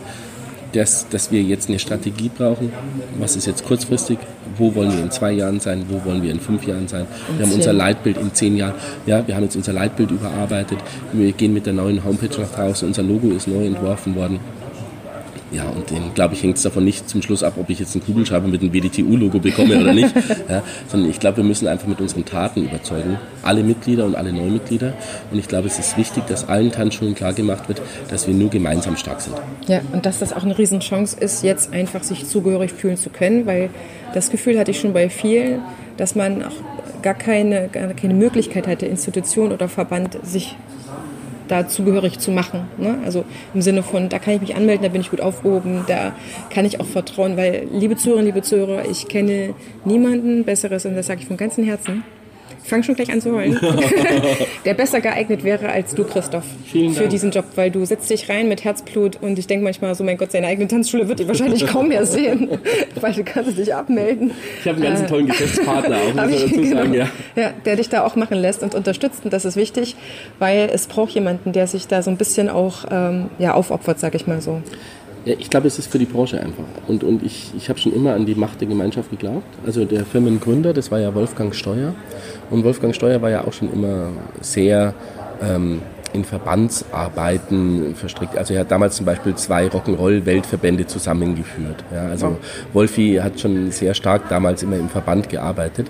dass, 0.75 1.08
dass 1.08 1.31
wir 1.31 1.41
jetzt 1.41 1.69
eine 1.69 1.79
Strategie 1.79 2.29
brauchen. 2.29 2.71
Was 3.17 3.36
ist 3.36 3.45
jetzt 3.45 3.65
kurzfristig? 3.65 4.19
Wo 4.58 4.75
wollen 4.75 4.91
wir 4.91 5.03
in 5.03 5.12
zwei 5.12 5.31
Jahren 5.31 5.60
sein? 5.60 5.86
Wo 5.88 6.03
wollen 6.03 6.21
wir 6.21 6.31
in 6.31 6.39
fünf 6.39 6.67
Jahren 6.67 6.88
sein? 6.88 7.08
Wir 7.38 7.45
haben 7.45 7.53
unser 7.53 7.73
Leitbild 7.73 8.17
in 8.17 8.34
zehn 8.34 8.58
Jahren. 8.58 8.73
Ja, 9.05 9.25
wir 9.25 9.36
haben 9.36 9.43
jetzt 9.43 9.55
unser 9.55 9.73
Leitbild 9.73 10.12
überarbeitet. 10.12 10.79
Wir 11.13 11.31
gehen 11.31 11.53
mit 11.53 11.65
der 11.65 11.73
neuen 11.73 12.03
Homepage 12.03 12.41
nach 12.41 12.51
draußen. 12.51 12.88
Unser 12.88 13.03
Logo 13.03 13.29
ist 13.31 13.47
neu 13.47 13.65
entworfen 13.65 14.15
worden. 14.15 14.39
Ja, 15.51 15.65
und 15.69 15.89
den, 15.91 16.13
glaube 16.13 16.34
ich, 16.34 16.43
hängt 16.43 16.58
es 16.58 16.63
davon 16.63 16.84
nicht 16.84 17.08
zum 17.08 17.21
Schluss 17.21 17.43
ab, 17.43 17.53
ob 17.58 17.69
ich 17.69 17.79
jetzt 17.79 17.95
einen 17.95 18.03
Kugelschreiber 18.03 18.47
mit 18.47 18.62
einem 18.62 18.73
WDTU-Logo 18.73 19.39
bekomme 19.39 19.79
oder 19.79 19.93
nicht. 19.93 20.13
Ja, 20.49 20.62
sondern 20.88 21.10
ich 21.10 21.19
glaube, 21.19 21.38
wir 21.38 21.43
müssen 21.43 21.67
einfach 21.67 21.88
mit 21.88 21.99
unseren 21.99 22.25
Taten 22.25 22.63
überzeugen. 22.63 23.17
Alle 23.41 23.63
Mitglieder 23.63 24.05
und 24.05 24.15
alle 24.15 24.31
Neumitglieder. 24.31 24.93
Und 25.31 25.39
ich 25.39 25.47
glaube, 25.47 25.67
es 25.67 25.79
ist 25.79 25.97
wichtig, 25.97 26.25
dass 26.27 26.47
allen 26.47 26.71
Tanzschulen 26.71 27.15
klar 27.15 27.34
gemacht 27.34 27.67
wird, 27.67 27.81
dass 28.10 28.27
wir 28.27 28.34
nur 28.34 28.49
gemeinsam 28.49 28.95
stark 28.95 29.21
sind. 29.21 29.36
Ja, 29.67 29.81
und 29.91 30.05
dass 30.05 30.19
das 30.19 30.34
auch 30.34 30.43
eine 30.43 30.58
Riesenchance 30.58 31.17
ist, 31.19 31.43
jetzt 31.43 31.73
einfach 31.73 32.03
sich 32.03 32.27
zugehörig 32.27 32.73
fühlen 32.73 32.97
zu 32.97 33.10
können, 33.10 33.45
weil 33.45 33.69
das 34.13 34.29
Gefühl 34.29 34.60
hatte 34.60 34.71
ich 34.71 34.79
schon 34.79 34.93
bei 34.93 35.10
vielen, 35.10 35.62
dass 35.97 36.15
man 36.15 36.43
auch 36.43 36.55
gar 37.01 37.13
keine, 37.13 37.67
gar 37.67 37.88
keine 37.93 38.13
Möglichkeit 38.13 38.67
hatte, 38.67 38.86
Institution 38.86 39.51
oder 39.51 39.67
Verband 39.67 40.17
sich 40.23 40.55
da 41.47 41.67
zugehörig 41.67 42.19
zu 42.19 42.31
machen. 42.31 42.67
Ne? 42.77 42.97
Also 43.05 43.25
im 43.53 43.62
Sinne 43.62 43.84
von, 43.84 44.10
da 44.10 44.19
kann 44.19 44.36
ich 44.36 44.41
mich 44.41 44.55
anmelden, 44.55 44.84
da 44.84 44.89
bin 44.89 45.01
ich 45.01 45.10
gut 45.10 45.21
aufgehoben, 45.21 45.84
da 45.88 46.13
kann 46.49 46.65
ich 46.65 46.79
auch 46.79 46.86
vertrauen, 46.86 47.38
weil 47.38 47.67
liebe 47.71 47.95
Zuhörerinnen, 47.95 48.34
liebe 48.34 48.41
Zuhörer, 48.41 48.86
ich 48.89 49.08
kenne 49.08 49.53
niemanden 49.84 50.43
Besseres 50.43 50.86
und 50.86 50.95
das 50.95 51.08
sage 51.08 51.21
ich 51.21 51.27
von 51.27 51.38
ganzem 51.38 51.63
Herzen, 51.63 52.03
Ich 52.63 52.69
fange 52.69 52.84
schon 52.84 52.95
gleich 52.95 53.12
an 53.12 53.21
zu 53.21 53.31
heulen. 53.36 53.60
der 54.65 54.73
besser 54.73 54.99
geeignet 54.99 55.43
wäre 55.43 55.69
als 55.69 55.93
du, 55.93 56.03
Christoph, 56.03 56.45
für 56.71 57.08
diesen 57.08 57.29
Job, 57.31 57.45
weil 57.55 57.69
du 57.69 57.86
setzt 57.86 58.10
dich 58.10 58.27
rein 58.27 58.47
mit 58.47 58.63
Herzblut 58.63 59.17
und 59.21 59.38
ich 59.38 59.45
denke 59.45 59.63
manchmal 59.63 59.93
so, 59.93 60.03
mein 60.03 60.17
Gott, 60.17 60.31
seine 60.31 60.47
eigene 60.47 60.67
Tanzschule 60.67 61.08
wird 61.08 61.19
ihn 61.19 61.27
wahrscheinlich 61.27 61.67
kaum 61.67 61.89
mehr 61.89 62.05
sehen, 62.08 62.49
weil 62.99 63.13
du 63.13 63.23
kannst 63.23 63.58
dich 63.58 63.73
abmelden. 63.73 64.31
Ich 64.62 64.67
habe 64.67 64.81
einen 64.84 64.95
ganz 64.95 65.08
tollen 65.10 65.27
Geschäftspartner 65.27 65.97
auch, 65.97 66.13
muss 66.25 66.31
ich- 66.31 66.41
dazu 66.43 66.55
genau. 66.62 66.75
sagen. 66.77 66.93
Ja. 66.95 67.08
ja, 67.36 67.51
der 67.65 67.75
dich 67.75 67.89
da 67.89 68.03
auch 68.03 68.15
machen 68.15 68.38
lässt 68.38 68.63
und 68.63 68.73
unterstützt. 68.73 69.25
Und 69.25 69.31
das 69.34 69.45
ist 69.45 69.55
wichtig, 69.58 69.95
weil 70.39 70.69
es 70.73 70.88
braucht 70.88 71.12
jemanden, 71.12 71.51
der 71.51 71.67
sich 71.67 71.88
da 71.88 72.01
so 72.01 72.10
ein 72.10 72.17
bisschen 72.17 72.49
auch 72.49 72.86
ähm, 72.89 73.29
ja, 73.38 73.53
aufopfert, 73.53 73.99
sag 73.99 74.15
ich 74.15 74.25
mal 74.25 74.41
so. 74.41 74.62
Ja, 75.25 75.33
ich 75.39 75.49
glaube, 75.49 75.67
es 75.67 75.79
ist 75.79 75.91
für 75.91 75.97
die 75.97 76.05
Branche 76.05 76.39
einfach. 76.39 76.63
Und, 76.88 77.03
und 77.03 77.23
ich, 77.23 77.51
ich 77.57 77.69
habe 77.69 77.79
schon 77.79 77.93
immer 77.93 78.13
an 78.13 78.27
die 78.27 78.35
Macht 78.35 78.61
der 78.61 78.67
Gemeinschaft 78.67 79.09
geglaubt. 79.09 79.47
Also 79.65 79.83
der 79.83 80.05
Firmengründer, 80.05 80.71
das 80.71 80.91
war 80.91 80.99
ja 80.99 81.13
Wolfgang 81.15 81.53
Steuer. 81.55 81.95
Und 82.51 82.63
Wolfgang 82.63 82.93
Steuer 82.93 83.21
war 83.23 83.31
ja 83.31 83.43
auch 83.43 83.53
schon 83.53 83.73
immer 83.73 84.09
sehr 84.41 84.93
ähm, 85.41 85.81
in 86.13 86.23
Verbandsarbeiten 86.23 87.95
verstrickt. 87.95 88.38
Also 88.38 88.53
er 88.53 88.61
hat 88.61 88.71
damals 88.71 88.95
zum 88.95 89.05
Beispiel 89.05 89.35
zwei 89.35 89.67
Rock'n'Roll-Weltverbände 89.67 90.88
zusammengeführt. 90.88 91.83
Ja, 91.93 92.07
also 92.07 92.38
Wolfi 92.73 93.19
hat 93.21 93.39
schon 93.39 93.71
sehr 93.71 93.93
stark 93.93 94.29
damals 94.29 94.63
immer 94.63 94.77
im 94.77 94.89
Verband 94.89 95.29
gearbeitet. 95.29 95.88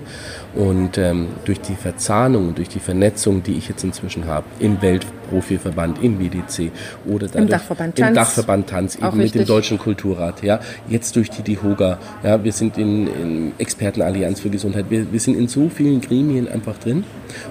Und 0.55 0.97
ähm, 0.97 1.27
durch 1.43 1.59
die 1.59 1.75
Verzahnung 1.75 2.49
und 2.49 2.57
durch 2.57 2.69
die 2.69 2.79
Vernetzung, 2.79 3.43
die 3.43 3.53
ich 3.53 3.67
jetzt 3.67 3.83
inzwischen 3.83 4.25
habe, 4.25 4.45
im 4.59 4.81
Weltprofiverband, 4.81 6.01
im 6.01 6.19
WDC 6.19 6.71
oder 7.05 7.27
Dachverband 7.27 7.99
im 7.99 8.05
Tanz. 8.05 8.15
Dachverband 8.15 8.69
Tanz, 8.69 8.95
eben 8.95 9.17
mit 9.17 9.35
dem. 9.35 9.45
Deutschen 9.45 9.77
Kulturrat, 9.77 10.43
ja, 10.43 10.59
jetzt 10.87 11.15
durch 11.17 11.29
die 11.29 11.41
DIHOGA, 11.41 11.97
ja, 12.23 12.43
wir 12.43 12.53
sind 12.53 12.77
in, 12.77 13.07
in 13.07 13.51
Expertenallianz 13.57 14.39
für 14.39 14.49
Gesundheit, 14.49 14.85
wir, 14.89 15.11
wir 15.11 15.19
sind 15.19 15.37
in 15.37 15.47
so 15.47 15.69
vielen 15.69 15.99
Gremien 15.99 16.47
einfach 16.47 16.77
drin 16.77 17.03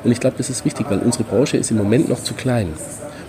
und 0.03 0.11
ich 0.11 0.19
glaube, 0.19 0.37
das 0.39 0.49
ist 0.49 0.65
wichtig, 0.65 0.87
weil 0.89 0.99
unsere 0.99 1.25
Branche 1.25 1.59
ist 1.59 1.71
im 1.71 1.77
Moment 1.77 2.09
noch 2.09 2.23
zu 2.23 2.35
klein. 2.35 2.69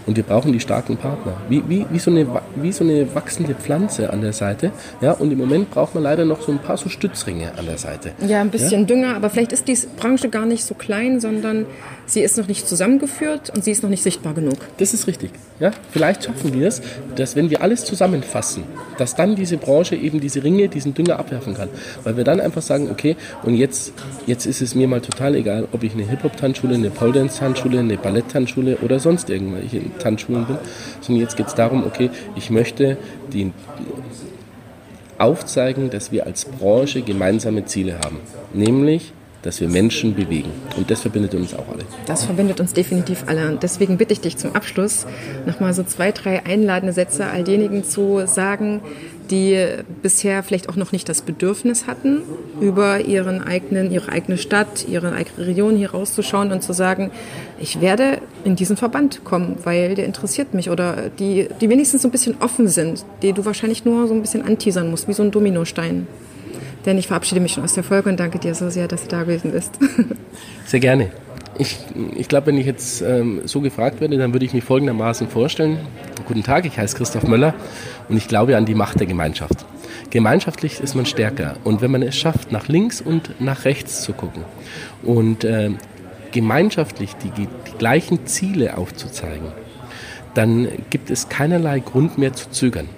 Und 0.05 0.17
wir 0.17 0.23
brauchen 0.23 0.53
die 0.53 0.59
starken 0.59 0.97
Partner. 0.97 1.33
Wie, 1.49 1.63
wie, 1.67 1.85
wie, 1.89 1.99
so 1.99 2.11
eine, 2.11 2.27
wie 2.55 2.71
so 2.71 2.83
eine 2.83 3.13
wachsende 3.15 3.55
Pflanze 3.55 4.11
an 4.11 4.21
der 4.21 4.33
Seite. 4.33 4.71
Ja, 5.01 5.13
und 5.13 5.31
im 5.31 5.37
Moment 5.37 5.71
braucht 5.71 5.95
man 5.95 6.03
leider 6.03 6.25
noch 6.25 6.41
so 6.41 6.51
ein 6.51 6.59
paar 6.59 6.77
so 6.77 6.89
Stützringe 6.89 7.51
an 7.57 7.65
der 7.65 7.77
Seite. 7.77 8.11
Ja, 8.27 8.41
ein 8.41 8.49
bisschen 8.49 8.85
Dünger, 8.85 9.15
aber 9.15 9.29
vielleicht 9.29 9.51
ist 9.51 9.67
die 9.67 9.77
Branche 9.97 10.29
gar 10.29 10.45
nicht 10.45 10.63
so 10.63 10.75
klein, 10.75 11.19
sondern 11.19 11.65
sie 12.05 12.21
ist 12.21 12.37
noch 12.37 12.47
nicht 12.47 12.67
zusammengeführt 12.67 13.51
und 13.53 13.63
sie 13.63 13.71
ist 13.71 13.83
noch 13.83 13.89
nicht 13.89 14.03
sichtbar 14.03 14.33
genug. 14.33 14.57
Das 14.77 14.93
ist 14.93 15.07
richtig. 15.07 15.31
Ja? 15.59 15.71
Vielleicht 15.91 16.25
schaffen 16.25 16.53
wir 16.53 16.67
es, 16.67 16.81
dass 17.15 17.35
wenn 17.35 17.49
wir 17.49 17.61
alles 17.61 17.85
zusammenfassen, 17.85 18.63
dass 18.97 19.15
dann 19.15 19.35
diese 19.35 19.57
Branche 19.57 19.95
eben 19.95 20.19
diese 20.19 20.43
Ringe, 20.43 20.69
diesen 20.69 20.93
Dünger 20.93 21.19
abwerfen 21.19 21.53
kann. 21.53 21.69
Weil 22.03 22.17
wir 22.17 22.23
dann 22.23 22.39
einfach 22.39 22.61
sagen, 22.61 22.89
okay, 22.91 23.15
und 23.43 23.55
jetzt, 23.55 23.93
jetzt 24.27 24.45
ist 24.45 24.61
es 24.61 24.75
mir 24.75 24.87
mal 24.87 25.01
total 25.01 25.35
egal, 25.35 25.67
ob 25.71 25.83
ich 25.83 25.93
eine 25.93 26.07
Hip-Hop-Tanzschule, 26.07 26.75
eine 26.75 26.89
Pole-Dance-Tanzschule, 26.89 27.79
eine 27.79 27.97
Ballett-Tanzschule 27.97 28.77
oder 28.77 28.99
sonst 28.99 29.29
irgendwelche 29.29 29.81
Tanzschulen 29.99 30.45
bin, 30.45 30.57
sondern 31.01 31.21
jetzt 31.21 31.37
geht 31.37 31.47
es 31.47 31.55
darum, 31.55 31.85
okay, 31.85 32.09
ich 32.35 32.49
möchte 32.49 32.97
die 33.33 33.51
aufzeigen, 35.17 35.89
dass 35.89 36.11
wir 36.11 36.25
als 36.25 36.45
Branche 36.45 37.01
gemeinsame 37.01 37.65
Ziele 37.65 37.99
haben. 37.99 38.19
Nämlich, 38.53 39.13
dass 39.45 39.62
wir 39.62 39.69
Menschen 39.69 40.15
bewegen. 40.15 40.49
Und 40.75 40.89
das 40.89 41.01
verbindet 41.01 41.36
uns 41.36 41.53
auch 41.53 41.67
alle. 41.69 41.84
Das 42.08 42.25
verbindet 42.25 42.60
uns 42.60 42.73
definitiv 42.73 43.25
alle. 43.27 43.47
Und 43.47 43.62
deswegen 43.62 43.97
bitte 43.97 44.13
ich 44.13 44.21
dich 44.21 44.38
zum 44.38 44.55
Abschluss 44.55 45.05
nochmal 45.45 45.73
so 45.73 45.84
zwei, 45.84 46.12
drei 46.12 46.43
einladende 46.45 46.93
Sätze 46.93 47.27
all 47.27 47.43
denjenigen 47.43 47.84
zu 47.84 48.23
sagen, 48.25 48.81
die 49.29 49.67
bisher 50.01 50.41
vielleicht 50.43 50.67
auch 50.69 50.75
noch 50.75 50.91
nicht 50.91 51.08
das 51.10 51.21
Bedürfnis 51.21 51.88
hatten, 51.88 52.21
über 52.60 53.01
ihren 53.01 53.41
eigenen, 53.41 53.91
ihre 53.91 54.12
eigene 54.12 54.38
Stadt, 54.38 54.88
ihre 54.88 55.13
eigene 55.13 55.47
Region 55.47 55.75
hier 55.75 55.91
rauszuschauen 55.91 56.51
und 56.51 56.62
zu 56.62 56.73
sagen, 56.73 57.12
ich 57.60 57.81
werde 57.81 58.19
in 58.43 58.55
diesen 58.55 58.77
Verband 58.77 59.23
kommen, 59.23 59.58
weil 59.63 59.95
der 59.95 60.05
interessiert 60.05 60.53
mich. 60.53 60.69
Oder 60.71 61.10
die, 61.19 61.49
die 61.62 61.69
wenigstens 61.69 62.01
so 62.01 62.08
ein 62.08 62.12
bisschen 62.12 62.36
offen 62.39 62.67
sind, 62.67 63.05
die 63.21 63.34
du 63.34 63.45
wahrscheinlich 63.45 63.86
nur 63.86 64.08
so 64.08 64.13
ein 64.13 64.21
bisschen 64.21 64.43
anteasern 64.43 64.89
musst, 64.89 65.08
wie 65.08 65.13
so 65.13 65.23
ein 65.23 65.31
Dominostein. 65.31 66.08
Denn 66.86 66.98
ich 66.98 67.08
verabschiede 67.08 67.41
mich 67.41 67.54
schon 67.54 67.63
aus 67.63 67.74
der 67.74 67.84
Folge 67.84 68.10
und 68.10 68.19
danke 68.19 68.38
dir 68.38 68.54
so 68.54 68.69
sehr, 68.69 68.88
dass 68.88 69.04
du 69.04 69.08
da 69.08 69.24
gewesen 69.24 69.52
bist. 69.52 69.80
Sehr 70.65 70.80
gerne. 70.80 71.12
Ich, 71.58 71.78
ich 72.15 72.28
glaube, 72.28 72.48
wenn 72.48 72.58
ich 72.58 72.65
jetzt 72.65 73.02
ähm, 73.02 73.41
so 73.45 73.62
gefragt 73.62 74.02
werde, 74.02 74.17
dann 74.17 74.34
würde 74.34 74.45
ich 74.45 74.54
mich 74.54 74.63
folgendermaßen 74.63 75.30
vorstellen. 75.30 75.80
Guten 76.26 76.43
Tag, 76.43 76.65
ich 76.65 76.78
heiße 76.78 76.98
Christoph 76.98 77.24
Möller 77.24 77.54
und 78.10 78.17
ich 78.17 78.28
glaube 78.28 78.58
an 78.58 78.65
die 78.65 78.76
Macht 78.76 79.00
der 79.00 79.08
Gemeinschaft. 79.08 79.65
Gemeinschaftlich 80.10 80.82
ist 80.82 80.95
man 80.95 81.06
stärker 81.06 81.56
und 81.63 81.82
wenn 81.82 81.91
man 81.91 82.02
es 82.02 82.15
schafft, 82.17 82.52
nach 82.52 82.67
links 82.67 83.00
und 83.02 83.39
nach 83.39 83.65
rechts 83.65 84.02
zu 84.02 84.13
gucken 84.13 84.43
und 85.02 85.45
ähm, 85.45 85.78
gemeinschaftlich 86.32 87.15
die, 87.15 87.32
die 87.32 87.48
gleichen 87.78 88.26
Ziele 88.28 88.78
aufzuzeigen, 88.78 89.48
dann 90.34 90.67
gibt 90.89 91.10
es 91.10 91.30
keinerlei 91.30 91.80
Grund 91.80 92.17
mehr 92.17 92.34
zu 92.34 92.50
zögern. 92.50 92.89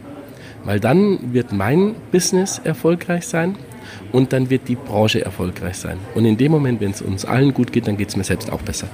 Weil 0.63 0.79
dann 0.79 1.33
wird 1.33 1.53
mein 1.53 1.95
Business 2.11 2.59
erfolgreich 2.63 3.27
sein 3.27 3.55
und 4.11 4.33
dann 4.33 4.49
wird 4.49 4.67
die 4.67 4.75
Branche 4.75 5.23
erfolgreich 5.23 5.77
sein. 5.77 5.97
Und 6.15 6.25
in 6.25 6.37
dem 6.37 6.51
Moment, 6.51 6.81
wenn 6.81 6.91
es 6.91 7.01
uns 7.01 7.25
allen 7.25 7.53
gut 7.53 7.71
geht, 7.71 7.87
dann 7.87 7.97
geht 7.97 8.09
es 8.09 8.15
mir 8.15 8.23
selbst 8.23 8.51
auch 8.51 8.61
besser. 8.61 8.87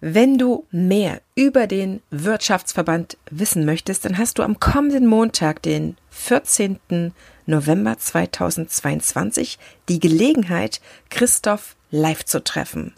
Wenn 0.00 0.36
du 0.36 0.66
mehr 0.70 1.22
über 1.34 1.66
den 1.66 2.02
Wirtschaftsverband 2.10 3.16
wissen 3.30 3.64
möchtest, 3.64 4.04
dann 4.04 4.18
hast 4.18 4.38
du 4.38 4.42
am 4.42 4.60
kommenden 4.60 5.06
Montag, 5.06 5.62
den 5.62 5.96
14. 6.10 7.12
November 7.46 7.96
2022, 7.96 9.58
die 9.88 9.98
Gelegenheit, 9.98 10.80
Christoph 11.08 11.75
live 11.90 12.24
zu 12.24 12.42
treffen. 12.42 12.94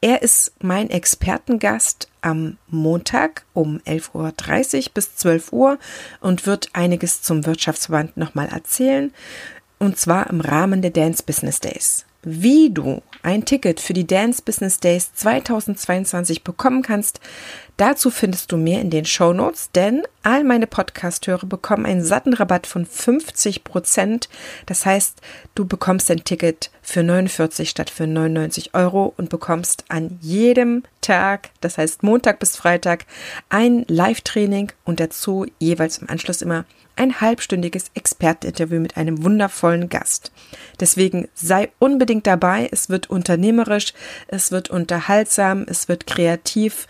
Er 0.00 0.22
ist 0.22 0.52
mein 0.60 0.90
Expertengast 0.90 2.08
am 2.20 2.58
Montag 2.68 3.44
um 3.52 3.78
11.30 3.86 4.86
Uhr 4.86 4.92
bis 4.94 5.16
12 5.16 5.52
Uhr 5.52 5.78
und 6.20 6.46
wird 6.46 6.70
einiges 6.72 7.22
zum 7.22 7.46
Wirtschaftsverband 7.46 8.16
nochmal 8.16 8.48
erzählen, 8.48 9.12
und 9.78 9.98
zwar 9.98 10.30
im 10.30 10.40
Rahmen 10.40 10.80
der 10.80 10.92
Dance 10.92 11.22
Business 11.24 11.58
Days. 11.58 12.04
Wie 12.24 12.70
du 12.72 13.02
ein 13.24 13.44
Ticket 13.44 13.80
für 13.80 13.94
die 13.94 14.06
Dance 14.06 14.42
Business 14.44 14.78
Days 14.78 15.12
2022 15.12 16.44
bekommen 16.44 16.82
kannst, 16.82 17.18
dazu 17.76 18.10
findest 18.10 18.52
du 18.52 18.56
mehr 18.56 18.80
in 18.80 18.90
den 18.90 19.04
Show 19.04 19.32
Notes, 19.32 19.72
denn 19.72 20.02
all 20.22 20.44
meine 20.44 20.68
Podcast-Hörer 20.68 21.46
bekommen 21.46 21.84
einen 21.84 22.04
satten 22.04 22.32
Rabatt 22.32 22.68
von 22.68 22.86
50 22.86 23.64
Prozent. 23.64 24.28
Das 24.66 24.86
heißt, 24.86 25.20
du 25.56 25.64
bekommst 25.64 26.12
ein 26.12 26.22
Ticket 26.22 26.70
für 26.80 27.02
49 27.02 27.68
statt 27.68 27.90
für 27.90 28.06
99 28.06 28.72
Euro 28.74 29.12
und 29.16 29.28
bekommst 29.28 29.84
an 29.88 30.18
jedem 30.20 30.84
Tag, 31.00 31.50
das 31.60 31.76
heißt 31.76 32.04
Montag 32.04 32.38
bis 32.38 32.56
Freitag, 32.56 33.06
ein 33.48 33.84
Live-Training 33.88 34.70
und 34.84 35.00
dazu 35.00 35.46
jeweils 35.58 35.98
im 35.98 36.08
Anschluss 36.08 36.40
immer 36.40 36.66
ein 36.96 37.20
halbstündiges 37.20 37.86
Experteninterview 37.94 38.80
mit 38.80 38.96
einem 38.96 39.22
wundervollen 39.22 39.88
Gast. 39.88 40.32
Deswegen 40.80 41.28
sei 41.34 41.70
unbedingt 41.78 42.26
dabei. 42.26 42.68
Es 42.70 42.88
wird 42.88 43.10
unternehmerisch, 43.10 43.94
es 44.28 44.52
wird 44.52 44.70
unterhaltsam, 44.70 45.64
es 45.68 45.88
wird 45.88 46.06
kreativ 46.06 46.86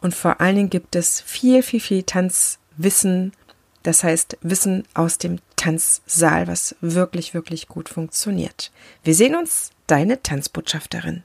und 0.00 0.14
vor 0.14 0.40
allen 0.40 0.56
Dingen 0.56 0.70
gibt 0.70 0.96
es 0.96 1.20
viel, 1.20 1.62
viel, 1.62 1.80
viel 1.80 2.02
Tanzwissen. 2.02 3.32
Das 3.82 4.02
heißt 4.02 4.38
Wissen 4.42 4.84
aus 4.94 5.18
dem 5.18 5.38
Tanzsaal, 5.56 6.48
was 6.48 6.76
wirklich, 6.80 7.34
wirklich 7.34 7.68
gut 7.68 7.88
funktioniert. 7.88 8.72
Wir 9.04 9.14
sehen 9.14 9.36
uns, 9.36 9.70
deine 9.86 10.22
Tanzbotschafterin. 10.22 11.22